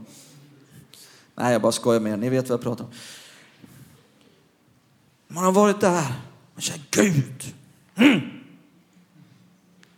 Nej, 1.35 1.53
jag 1.53 1.62
bara 1.62 1.73
skojar 1.73 2.01
med 2.01 2.12
er. 2.12 2.16
Ni 2.16 2.29
vet 2.29 2.49
vad 2.49 2.59
jag 2.59 2.62
pratar 2.62 2.85
om. 2.85 2.90
Man 5.29 5.44
har 5.44 5.53
varit 5.53 5.81
där 5.81 6.12
och 6.55 6.62
säger 6.62 6.83
Gud, 6.90 7.55
mm. 7.94 8.21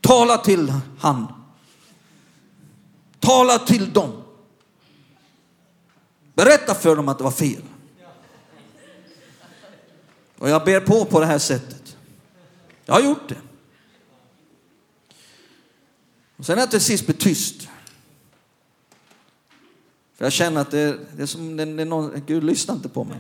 tala 0.01 0.37
till 0.37 0.73
han. 0.99 1.27
Tala 3.18 3.59
till 3.59 3.92
dem. 3.92 4.23
Berätta 6.35 6.75
för 6.75 6.96
dem 6.96 7.09
att 7.09 7.18
det 7.18 7.25
var 7.25 7.31
fel. 7.31 7.62
Och 10.38 10.49
jag 10.49 10.64
ber 10.64 10.81
på 10.81 11.05
på 11.05 11.20
det 11.20 11.27
här 11.27 11.38
sättet. 11.38 11.96
Jag 12.85 12.94
har 12.94 13.01
gjort 13.01 13.29
det. 13.29 13.37
Och 16.40 16.46
sen 16.46 16.59
att 16.59 16.70
till 16.70 16.81
sist 16.81 17.07
blir 17.07 17.16
tyst. 17.16 17.68
För 20.14 20.24
jag 20.24 20.33
känner 20.33 20.61
att 20.61 20.70
det, 20.70 20.98
det 21.16 21.22
är 21.22 21.26
som 21.26 21.57
det, 21.57 21.64
det 21.64 21.83
är 21.83 21.87
någon, 21.87 22.22
Gud 22.26 22.44
lyssnar 22.44 22.74
inte 22.74 22.88
på 22.88 23.05
mig. 23.05 23.16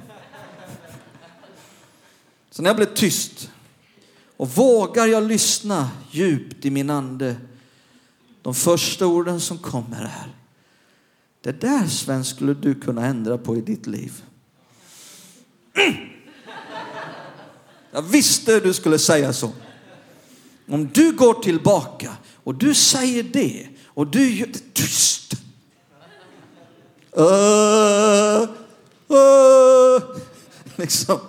Så 2.50 2.62
när 2.62 2.70
jag 2.70 2.76
blev 2.76 2.94
tyst 2.94 3.50
och 4.36 4.48
vågar 4.48 5.06
jag 5.06 5.22
lyssna 5.22 5.90
djupt 6.10 6.64
i 6.64 6.70
min 6.70 6.90
ande, 6.90 7.36
de 8.42 8.54
första 8.54 9.06
orden 9.06 9.40
som 9.40 9.58
kommer 9.58 10.02
är, 10.02 10.34
det 11.40 11.60
där 11.60 11.86
Sven 11.86 12.24
skulle 12.24 12.54
du 12.54 12.74
kunna 12.74 13.06
ändra 13.06 13.38
på 13.38 13.56
i 13.56 13.60
ditt 13.60 13.86
liv. 13.86 14.22
Mm. 15.74 15.94
Jag 17.90 18.02
visste 18.02 18.60
du 18.60 18.72
skulle 18.72 18.98
säga 18.98 19.32
så. 19.32 19.52
Om 20.68 20.88
du 20.88 21.12
går 21.12 21.34
tillbaka 21.34 22.16
och 22.50 22.56
du 22.56 22.74
säger 22.74 23.22
det 23.22 23.68
och 23.86 24.06
du 24.06 24.30
gör 24.30 24.46
det 24.46 24.74
tyst. 24.74 25.32
Uh, 27.18 28.42
uh, 29.16 30.16
liksom. 30.76 31.20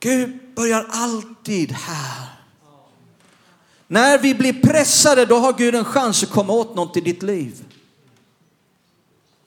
Gud 0.00 0.54
börjar 0.54 0.86
alltid 0.90 1.72
här. 1.72 2.26
När 3.86 4.18
vi 4.18 4.34
blir 4.34 4.52
pressade 4.52 5.26
då 5.26 5.36
har 5.36 5.52
Gud 5.52 5.74
en 5.74 5.84
chans 5.84 6.22
att 6.22 6.30
komma 6.30 6.52
åt 6.52 6.74
något 6.74 6.96
i 6.96 7.00
ditt 7.00 7.22
liv. 7.22 7.64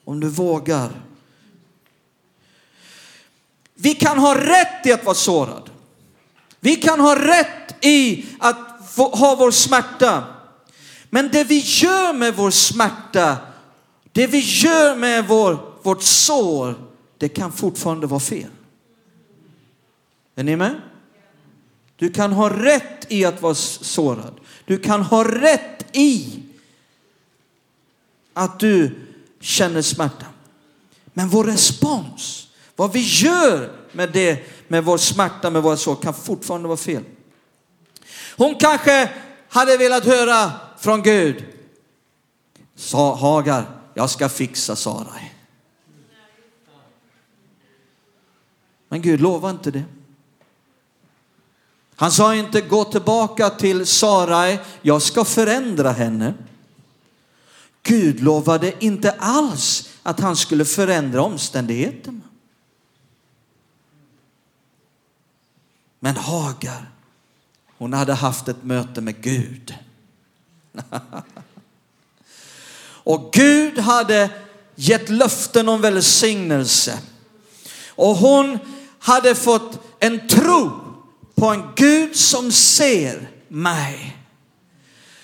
Om 0.03 0.19
du 0.19 0.29
vågar. 0.29 1.01
Vi 3.73 3.95
kan 3.95 4.17
ha 4.17 4.35
rätt 4.37 4.85
i 4.85 4.91
att 4.91 5.05
vara 5.05 5.15
sårad. 5.15 5.69
Vi 6.59 6.75
kan 6.75 6.99
ha 6.99 7.15
rätt 7.15 7.85
i 7.85 8.25
att 8.39 8.72
ha 8.95 9.35
vår 9.39 9.51
smärta. 9.51 10.23
Men 11.09 11.29
det 11.31 11.43
vi 11.43 11.59
gör 11.59 12.13
med 12.13 12.35
vår 12.35 12.51
smärta, 12.51 13.37
det 14.11 14.27
vi 14.27 14.39
gör 14.39 14.95
med 14.95 15.27
vår, 15.27 15.73
vårt 15.83 16.03
sår, 16.03 16.75
det 17.17 17.29
kan 17.29 17.51
fortfarande 17.51 18.07
vara 18.07 18.19
fel. 18.19 18.49
Är 20.35 20.43
ni 20.43 20.55
med? 20.55 20.81
Du 21.95 22.09
kan 22.09 22.33
ha 22.33 22.49
rätt 22.49 23.11
i 23.11 23.25
att 23.25 23.41
vara 23.41 23.55
sårad. 23.55 24.39
Du 24.65 24.77
kan 24.77 25.01
ha 25.01 25.23
rätt 25.23 25.85
i 25.91 26.43
att 28.33 28.59
du 28.59 28.95
känner 29.39 29.81
smärta. 29.81 30.25
Men 31.05 31.29
vår 31.29 31.43
respons, 31.43 32.47
vad 32.75 32.93
vi 32.93 32.99
gör 32.99 33.71
med 33.91 34.11
det, 34.11 34.39
med 34.67 34.85
vår 34.85 34.97
smärta, 34.97 35.49
med 35.49 35.63
våra 35.63 35.77
sår, 35.77 35.95
kan 35.95 36.13
fortfarande 36.13 36.67
vara 36.67 36.77
fel. 36.77 37.03
Hon 38.37 38.55
kanske 38.55 39.09
hade 39.49 39.77
velat 39.77 40.05
höra 40.05 40.51
från 40.77 41.01
Gud, 41.01 41.45
sa 42.75 43.15
Hagar, 43.15 43.65
jag 43.93 44.09
ska 44.09 44.29
fixa 44.29 44.75
Sarai. 44.75 45.31
Men 48.89 49.01
Gud 49.01 49.21
lovar 49.21 49.49
inte 49.49 49.71
det. 49.71 49.83
Han 51.95 52.11
sa 52.11 52.35
inte 52.35 52.61
gå 52.61 52.83
tillbaka 52.83 53.49
till 53.49 53.85
Sarai, 53.85 54.59
jag 54.81 55.01
ska 55.01 55.25
förändra 55.25 55.91
henne. 55.91 56.33
Gud 57.83 58.19
lovade 58.19 58.85
inte 58.85 59.11
alls 59.11 59.89
att 60.03 60.19
han 60.19 60.35
skulle 60.35 60.65
förändra 60.65 61.21
omständigheterna. 61.21 62.21
Men 65.99 66.15
Hagar, 66.15 66.89
hon 67.77 67.93
hade 67.93 68.13
haft 68.13 68.47
ett 68.47 68.63
möte 68.63 69.01
med 69.01 69.21
Gud. 69.21 69.75
Och 73.05 73.33
Gud 73.33 73.79
hade 73.79 74.29
gett 74.75 75.09
löften 75.09 75.69
om 75.69 75.81
välsignelse. 75.81 76.99
Och 77.87 78.15
hon 78.15 78.59
hade 78.99 79.35
fått 79.35 79.79
en 79.99 80.27
tro 80.27 80.71
på 81.35 81.47
en 81.47 81.63
Gud 81.75 82.15
som 82.15 82.51
ser 82.51 83.29
mig. 83.47 84.17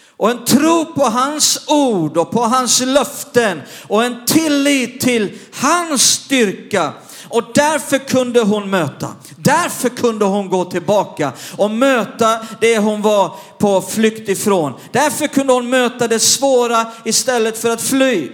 Och 0.10 0.32
en 0.32 0.46
tro 0.46 0.86
på 0.86 1.04
hans 1.04 1.64
ord 1.68 2.18
och 2.18 2.32
på 2.32 2.42
hans 2.42 2.82
löften 2.82 3.62
och 3.88 4.04
en 4.04 4.26
tillit 4.26 5.02
till 5.02 5.40
hans 5.54 6.02
styrka. 6.02 6.94
Och 7.30 7.44
därför 7.54 7.98
kunde 7.98 8.42
hon 8.42 8.70
möta, 8.70 9.08
därför 9.36 9.90
kunde 9.90 10.26
hon 10.26 10.50
gå 10.50 10.66
tillbaka 10.66 11.32
och 11.58 11.72
möta 11.72 12.40
det 12.62 12.78
hon 12.78 13.02
var 13.02 13.36
på 13.58 13.82
flykt 13.82 14.30
ifrån. 14.30 14.74
Därför 14.92 15.28
kunde 15.28 15.54
hon 15.54 15.70
möta 15.70 16.08
det 16.08 16.20
svåra 16.20 16.86
istället 17.06 17.58
för 17.58 17.70
att 17.70 17.82
fly. 17.82 18.30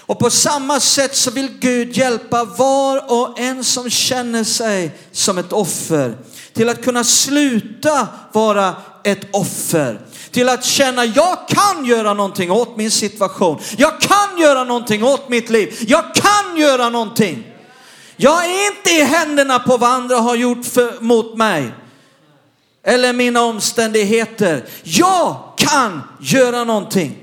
Och 0.00 0.18
på 0.18 0.30
samma 0.30 0.80
sätt 0.80 1.16
så 1.16 1.30
vill 1.30 1.48
Gud 1.60 1.96
hjälpa 1.96 2.44
var 2.44 3.12
och 3.12 3.40
en 3.40 3.64
som 3.64 3.90
känner 3.90 4.44
sig 4.44 4.98
som 5.12 5.38
ett 5.38 5.52
offer 5.52 6.16
till 6.52 6.68
att 6.68 6.84
kunna 6.84 7.04
sluta 7.04 8.08
vara 8.32 8.74
ett 9.04 9.26
offer. 9.32 10.00
Till 10.30 10.48
att 10.48 10.64
känna, 10.64 11.04
jag 11.04 11.48
kan 11.48 11.84
göra 11.84 12.14
någonting 12.14 12.50
åt 12.50 12.76
min 12.76 12.90
situation. 12.90 13.60
Jag 13.76 14.00
kan 14.00 14.38
göra 14.38 14.64
någonting 14.64 15.04
åt 15.04 15.28
mitt 15.28 15.50
liv. 15.50 15.84
Jag 15.86 16.14
kan 16.14 16.56
göra 16.56 16.88
någonting. 16.88 17.51
Jag 18.16 18.44
är 18.44 18.66
inte 18.66 18.90
i 18.90 19.02
händerna 19.02 19.58
på 19.58 19.76
vad 19.76 19.90
andra 19.90 20.16
har 20.16 20.36
gjort 20.36 20.64
för, 20.64 21.00
mot 21.00 21.36
mig. 21.36 21.72
Eller 22.84 23.12
mina 23.12 23.42
omständigheter. 23.42 24.64
Jag 24.82 25.36
kan 25.56 26.02
göra 26.20 26.64
någonting 26.64 27.18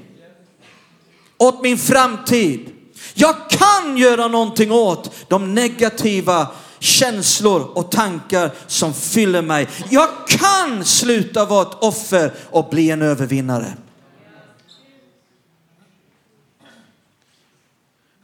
åt 1.37 1.61
min 1.61 1.77
framtid. 1.77 2.69
Jag 3.13 3.35
kan 3.49 3.97
göra 3.97 4.27
någonting 4.27 4.71
åt 4.71 5.11
de 5.27 5.55
negativa 5.55 6.47
känslor 6.79 7.61
och 7.73 7.91
tankar 7.91 8.51
som 8.67 8.93
fyller 8.93 9.41
mig. 9.41 9.67
Jag 9.89 10.09
kan 10.27 10.85
sluta 10.85 11.45
vara 11.45 11.61
ett 11.61 11.77
offer 11.83 12.33
och 12.49 12.69
bli 12.69 12.91
en 12.91 13.01
övervinnare. 13.01 13.73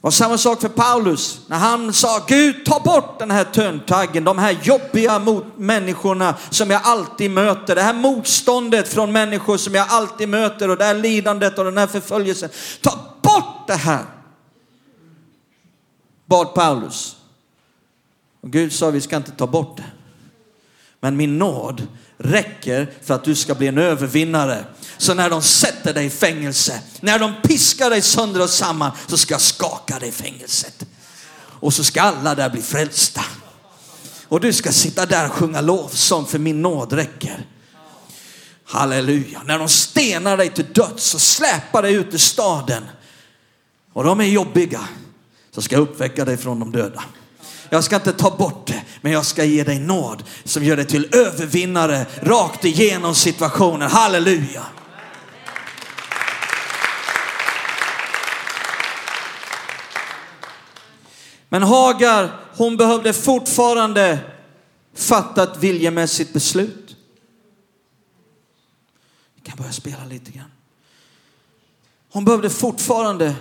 Och 0.06 0.14
samma 0.14 0.38
sak 0.38 0.60
för 0.60 0.68
Paulus 0.68 1.40
när 1.46 1.58
han 1.58 1.92
sa 1.92 2.24
Gud 2.28 2.64
ta 2.64 2.80
bort 2.80 3.18
den 3.18 3.30
här 3.30 3.44
töntaggen, 3.44 4.24
de 4.24 4.38
här 4.38 4.58
jobbiga 4.62 5.18
mot 5.18 5.44
människorna 5.56 6.34
som 6.50 6.70
jag 6.70 6.80
alltid 6.84 7.30
möter, 7.30 7.74
det 7.74 7.82
här 7.82 7.94
motståndet 7.94 8.88
från 8.88 9.12
människor 9.12 9.56
som 9.56 9.74
jag 9.74 9.86
alltid 9.88 10.28
möter 10.28 10.70
och 10.70 10.76
det 10.76 10.84
här 10.84 10.94
lidandet 10.94 11.58
och 11.58 11.64
den 11.64 11.78
här 11.78 11.86
förföljelsen. 11.86 12.50
Ta 12.80 12.98
bort 13.22 13.66
det 13.66 13.74
här. 13.74 14.04
Bad 16.26 16.54
Paulus. 16.54 17.16
Och 18.40 18.50
Gud 18.50 18.72
sa 18.72 18.90
vi 18.90 19.00
ska 19.00 19.16
inte 19.16 19.32
ta 19.32 19.46
bort 19.46 19.76
det. 19.76 19.90
Men 21.00 21.16
min 21.16 21.38
nåd 21.38 21.86
räcker 22.18 22.92
för 23.02 23.14
att 23.14 23.24
du 23.24 23.34
ska 23.34 23.54
bli 23.54 23.66
en 23.66 23.78
övervinnare. 23.78 24.64
Så 24.98 25.14
när 25.14 25.30
de 25.30 25.42
sätter 25.42 25.94
dig 25.94 26.06
i 26.06 26.10
fängelse, 26.10 26.80
när 27.00 27.18
de 27.18 27.34
piskar 27.42 27.90
dig 27.90 28.02
sönder 28.02 28.42
och 28.42 28.50
samman 28.50 28.90
så 29.06 29.16
ska 29.16 29.34
jag 29.34 29.40
skaka 29.40 29.98
dig 29.98 30.08
i 30.08 30.12
fängelset. 30.12 30.86
Och 31.60 31.74
så 31.74 31.84
ska 31.84 32.02
alla 32.02 32.34
där 32.34 32.50
bli 32.50 32.62
frälsta. 32.62 33.24
Och 34.28 34.40
du 34.40 34.52
ska 34.52 34.72
sitta 34.72 35.06
där 35.06 35.26
och 35.26 35.32
sjunga 35.32 35.60
lovsång 35.60 36.26
för 36.26 36.38
min 36.38 36.62
nåd 36.62 36.92
räcker. 36.92 37.46
Halleluja. 38.64 39.42
När 39.44 39.58
de 39.58 39.68
stenar 39.68 40.36
dig 40.36 40.50
till 40.50 40.72
döds 40.72 41.14
och 41.14 41.20
släpar 41.20 41.82
dig 41.82 41.94
ut 41.94 42.14
ur 42.14 42.18
staden 42.18 42.84
och 43.92 44.04
de 44.04 44.20
är 44.20 44.24
jobbiga 44.24 44.88
så 45.54 45.62
ska 45.62 45.74
jag 45.74 45.82
uppväcka 45.82 46.24
dig 46.24 46.36
från 46.36 46.60
de 46.60 46.72
döda. 46.72 47.04
Jag 47.70 47.84
ska 47.84 47.96
inte 47.96 48.12
ta 48.12 48.36
bort 48.36 48.66
det, 48.66 48.82
men 49.00 49.12
jag 49.12 49.26
ska 49.26 49.44
ge 49.44 49.64
dig 49.64 49.78
nåd 49.78 50.24
som 50.44 50.64
gör 50.64 50.76
dig 50.76 50.84
till 50.84 51.08
övervinnare 51.12 52.06
rakt 52.20 52.64
igenom 52.64 53.14
situationen. 53.14 53.90
Halleluja. 53.90 54.62
Men 61.48 61.62
Hagar, 61.62 62.40
hon 62.56 62.76
behövde 62.76 63.12
fortfarande 63.12 64.18
fatta 64.94 65.42
ett 65.42 65.58
viljemässigt 65.58 66.32
beslut. 66.32 66.96
Vi 69.34 69.40
kan 69.40 69.56
börja 69.56 69.72
spela 69.72 70.04
lite 70.04 70.30
grann. 70.30 70.50
Hon 72.10 72.24
behövde 72.24 72.50
fortfarande 72.50 73.34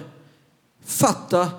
fatta 0.86 1.50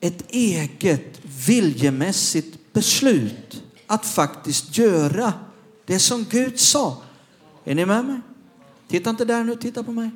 ett 0.00 0.24
eget 0.28 1.20
viljemässigt 1.46 2.72
beslut 2.72 3.62
att 3.86 4.06
faktiskt 4.06 4.78
göra 4.78 5.32
det 5.86 5.98
som 5.98 6.24
Gud 6.30 6.60
sa. 6.60 7.02
Är 7.64 7.74
ni 7.74 7.86
med 7.86 8.04
mig? 8.04 8.20
Titta 8.88 9.10
inte 9.10 9.24
där 9.24 9.44
nu, 9.44 9.56
titta 9.56 9.82
på 9.82 9.92
mig. 9.92 10.10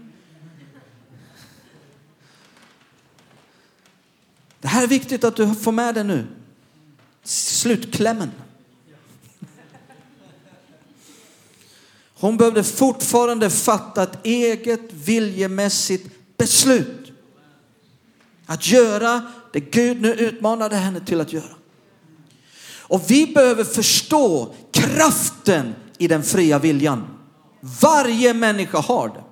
Det 4.60 4.68
här 4.68 4.82
är 4.82 4.86
viktigt 4.86 5.24
att 5.24 5.36
du 5.36 5.54
får 5.54 5.72
med 5.72 5.94
dig 5.94 6.04
nu. 6.04 6.26
Slutklämmen. 7.24 8.30
Hon 12.18 12.36
behövde 12.36 12.64
fortfarande 12.64 13.50
fatta 13.50 14.02
ett 14.02 14.26
eget 14.26 14.92
viljemässigt 14.92 16.10
beslut. 16.36 17.12
Att 18.46 18.66
göra 18.66 19.22
det 19.52 19.60
Gud 19.60 20.00
nu 20.00 20.12
utmanade 20.14 20.76
henne 20.76 21.00
till 21.00 21.20
att 21.20 21.32
göra. 21.32 21.56
Och 22.88 23.02
vi 23.08 23.26
behöver 23.26 23.64
förstå 23.64 24.54
kraften 24.72 25.74
i 25.98 26.08
den 26.08 26.22
fria 26.22 26.58
viljan. 26.58 27.06
Varje 27.60 28.34
människa 28.34 28.78
har 28.78 29.08
det. 29.08 29.24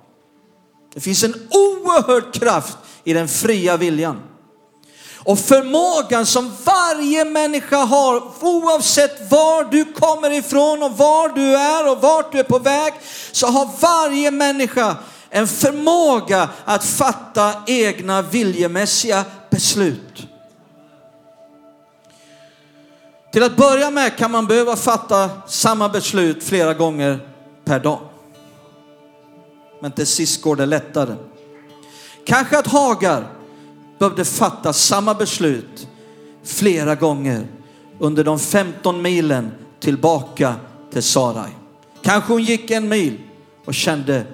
Det 0.93 0.99
finns 0.99 1.23
en 1.23 1.33
oerhörd 1.33 2.33
kraft 2.33 2.77
i 3.03 3.13
den 3.13 3.27
fria 3.27 3.77
viljan. 3.77 4.19
Och 5.25 5.39
förmågan 5.39 6.25
som 6.25 6.51
varje 6.63 7.25
människa 7.25 7.77
har, 7.77 8.23
oavsett 8.41 9.31
var 9.31 9.63
du 9.63 9.93
kommer 9.93 10.31
ifrån 10.31 10.83
och 10.83 10.97
var 10.97 11.29
du 11.29 11.55
är 11.55 11.91
och 11.91 12.01
vart 12.01 12.31
du 12.31 12.39
är 12.39 12.43
på 12.43 12.59
väg, 12.59 12.93
så 13.31 13.47
har 13.47 13.69
varje 13.79 14.31
människa 14.31 14.95
en 15.29 15.47
förmåga 15.47 16.49
att 16.65 16.85
fatta 16.85 17.53
egna 17.67 18.21
viljemässiga 18.21 19.25
beslut. 19.49 20.27
Till 23.31 23.43
att 23.43 23.57
börja 23.57 23.91
med 23.91 24.17
kan 24.17 24.31
man 24.31 24.47
behöva 24.47 24.75
fatta 24.75 25.29
samma 25.47 25.89
beslut 25.89 26.43
flera 26.43 26.73
gånger 26.73 27.19
per 27.65 27.79
dag. 27.79 27.99
Men 29.81 29.91
till 29.91 30.07
sist 30.07 30.41
går 30.41 30.55
det 30.55 30.65
lättare. 30.65 31.15
Kanske 32.25 32.57
att 32.57 32.67
Hagar 32.67 33.27
behövde 33.99 34.25
fatta 34.25 34.73
samma 34.73 35.13
beslut 35.13 35.87
flera 36.43 36.95
gånger 36.95 37.47
under 37.99 38.23
de 38.23 38.39
15 38.39 39.01
milen 39.01 39.51
tillbaka 39.79 40.55
till 40.91 41.03
Sarai. 41.03 41.51
Kanske 42.01 42.33
hon 42.33 42.43
gick 42.43 42.71
en 42.71 42.89
mil 42.89 43.19
och 43.65 43.73
kände, 43.73 44.25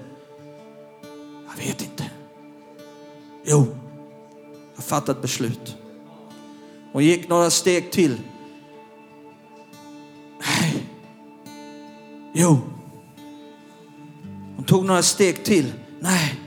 jag 1.48 1.66
vet 1.66 1.82
inte. 1.82 2.04
Jo, 3.46 3.68
jag 4.76 4.84
fattat 4.84 5.22
beslut. 5.22 5.76
Hon 6.94 7.04
gick 7.04 7.30
några 7.30 7.50
steg 7.50 7.92
till. 7.92 8.18
Nej. 10.40 10.86
Jo, 12.34 12.60
Hon 14.62 14.66
tog 14.66 14.86
några 14.86 15.04
steg 15.04 15.44
till. 15.44 15.74
Nej. 16.00 16.40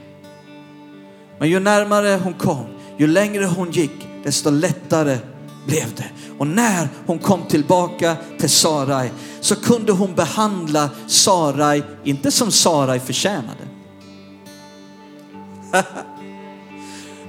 Men 1.39 1.49
ju 1.49 1.59
närmare 1.59 2.19
hon 2.23 2.33
kom, 2.33 2.65
ju 2.97 3.07
längre 3.07 3.45
hon 3.45 3.71
gick, 3.71 4.07
desto 4.23 4.49
lättare 4.49 5.17
blev 5.65 5.95
det. 5.95 6.09
Och 6.37 6.47
när 6.47 6.87
hon 7.05 7.19
kom 7.19 7.41
tillbaka 7.47 8.15
till 8.39 8.49
Sarai 8.49 9.11
så 9.41 9.55
kunde 9.55 9.91
hon 9.91 10.15
behandla 10.15 10.89
Sarai, 11.07 11.83
inte 12.03 12.31
som 12.31 12.51
Sarai 12.51 12.99
förtjänade. 12.99 13.67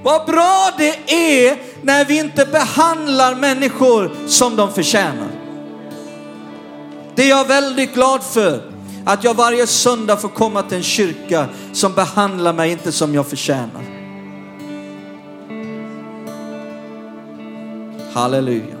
Vad 0.03 0.25
bra 0.25 0.71
det 0.77 1.13
är 1.13 1.57
när 1.81 2.05
vi 2.05 2.19
inte 2.19 2.45
behandlar 2.45 3.35
människor 3.35 4.11
som 4.27 4.55
de 4.55 4.73
förtjänar. 4.73 5.31
Det 7.15 7.23
är 7.23 7.29
jag 7.29 7.47
väldigt 7.47 7.93
glad 7.93 8.23
för. 8.23 8.71
Att 9.05 9.23
jag 9.23 9.33
varje 9.33 9.67
söndag 9.67 10.17
får 10.17 10.29
komma 10.29 10.61
till 10.61 10.77
en 10.77 10.83
kyrka 10.83 11.47
som 11.73 11.93
behandlar 11.93 12.53
mig 12.53 12.71
inte 12.71 12.91
som 12.91 13.13
jag 13.13 13.27
förtjänar. 13.27 13.96
Halleluja. 18.17 18.75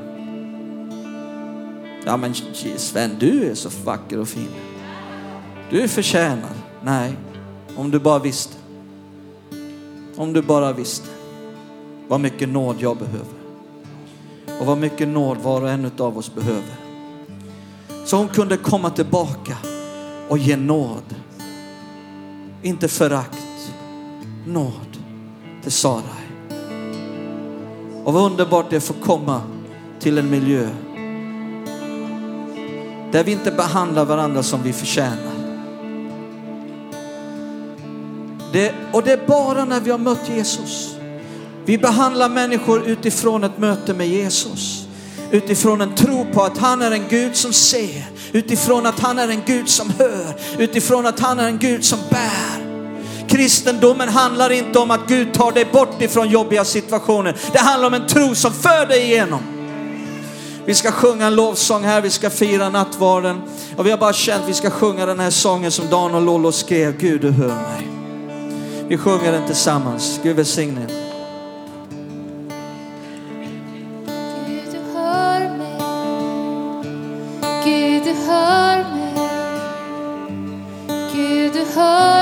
Ja 2.05 2.17
men 2.17 2.33
Sven, 2.77 3.15
du 3.19 3.43
är 3.43 3.55
så 3.55 3.69
vacker 3.85 4.19
och 4.19 4.27
fin. 4.27 4.49
Du 5.69 5.87
förtjänar. 5.87 6.51
Nej, 6.83 7.13
om 7.75 7.91
du 7.91 7.99
bara 7.99 8.19
visste. 8.19 8.53
Om 10.15 10.33
du 10.33 10.41
bara 10.41 10.73
visste 10.73 11.07
vad 12.07 12.19
mycket 12.19 12.49
nåd 12.49 12.75
jag 12.79 12.97
behöver. 12.97 13.37
Och 14.59 14.65
vad 14.65 14.77
mycket 14.77 15.07
nåd 15.07 15.37
var 15.37 15.61
och 15.61 15.69
en 15.69 15.91
av 15.97 16.17
oss 16.17 16.35
behöver. 16.35 16.75
Så 18.05 18.17
hon 18.17 18.27
kunde 18.27 18.57
komma 18.57 18.89
tillbaka 18.89 19.57
och 20.29 20.37
ge 20.37 20.57
nåd. 20.57 21.15
Inte 22.61 22.87
förakt, 22.87 23.71
nåd 24.45 24.97
till 25.63 25.71
Sara. 25.71 26.16
Och 28.07 28.13
vad 28.13 28.31
underbart 28.31 28.69
det 28.69 28.75
är 28.75 28.77
att 28.77 28.83
få 28.83 28.93
komma 28.93 29.41
till 29.99 30.17
en 30.17 30.29
miljö 30.29 30.69
där 33.11 33.23
vi 33.23 33.31
inte 33.31 33.51
behandlar 33.51 34.05
varandra 34.05 34.43
som 34.43 34.63
vi 34.63 34.73
förtjänar. 34.73 35.33
Det, 38.53 38.73
och 38.91 39.03
det 39.03 39.11
är 39.11 39.27
bara 39.27 39.65
när 39.65 39.79
vi 39.79 39.91
har 39.91 39.97
mött 39.97 40.29
Jesus. 40.29 40.95
Vi 41.65 41.77
behandlar 41.77 42.29
människor 42.29 42.87
utifrån 42.87 43.43
ett 43.43 43.57
möte 43.57 43.93
med 43.93 44.07
Jesus. 44.07 44.87
Utifrån 45.31 45.81
en 45.81 45.95
tro 45.95 46.25
på 46.33 46.41
att 46.43 46.57
han 46.57 46.81
är 46.81 46.91
en 46.91 47.07
Gud 47.09 47.35
som 47.35 47.53
ser. 47.53 48.05
Utifrån 48.31 48.85
att 48.85 48.99
han 48.99 49.19
är 49.19 49.27
en 49.27 49.41
Gud 49.45 49.69
som 49.69 49.89
hör. 49.97 50.35
Utifrån 50.57 51.05
att 51.05 51.19
han 51.19 51.39
är 51.39 51.47
en 51.47 51.57
Gud 51.57 51.85
som 51.85 51.99
bär. 52.09 52.46
Kristendomen 53.37 54.09
handlar 54.09 54.51
inte 54.51 54.79
om 54.79 54.91
att 54.91 55.07
Gud 55.07 55.33
tar 55.33 55.51
dig 55.51 55.65
bort 55.65 56.01
ifrån 56.01 56.29
jobbiga 56.29 56.65
situationer. 56.65 57.37
Det 57.51 57.59
handlar 57.59 57.87
om 57.87 57.93
en 57.93 58.07
tro 58.07 58.35
som 58.35 58.53
för 58.53 58.85
dig 58.85 59.03
igenom. 59.03 59.39
Vi 60.65 60.73
ska 60.73 60.91
sjunga 60.91 61.27
en 61.27 61.35
lovsång 61.35 61.83
här, 61.83 62.01
vi 62.01 62.09
ska 62.09 62.29
fira 62.29 62.69
nattvarden. 62.69 63.41
Och 63.75 63.85
vi 63.85 63.91
har 63.91 63.97
bara 63.97 64.13
känt 64.13 64.43
att 64.43 64.49
vi 64.49 64.53
ska 64.53 64.69
sjunga 64.69 65.05
den 65.05 65.19
här 65.19 65.29
sången 65.29 65.71
som 65.71 65.89
Dan 65.89 66.15
och 66.15 66.21
Lollo 66.21 66.51
skrev, 66.51 66.97
Gud 66.97 67.21
du 67.21 67.31
hör 67.31 67.47
mig. 67.47 67.87
Vi 68.87 68.97
sjunger 68.97 69.31
den 69.31 69.47
tillsammans. 69.47 70.19
Gud 70.23 70.35
välsigne 70.35 70.81
er. 70.81 70.87
Gud 77.65 78.03
du 78.03 78.13
hör 78.27 78.83
mig 78.83 79.07
Gud 81.17 81.53
du 81.53 81.79
hör 81.79 82.16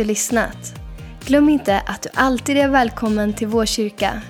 du 0.00 0.06
lyssnat. 0.06 0.74
Glöm 1.24 1.48
inte 1.48 1.82
att 1.86 2.02
du 2.02 2.08
alltid 2.14 2.56
är 2.56 2.68
välkommen 2.68 3.32
till 3.32 3.48
vår 3.48 3.66
kyrka. 3.66 4.22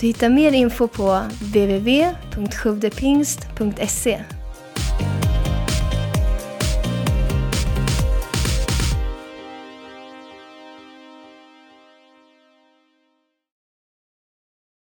Du 0.00 0.06
hittar 0.06 0.28
mer 0.28 0.52
info 0.52 0.88
på 0.88 1.20
www.sjuvdepingst.se 1.40 4.20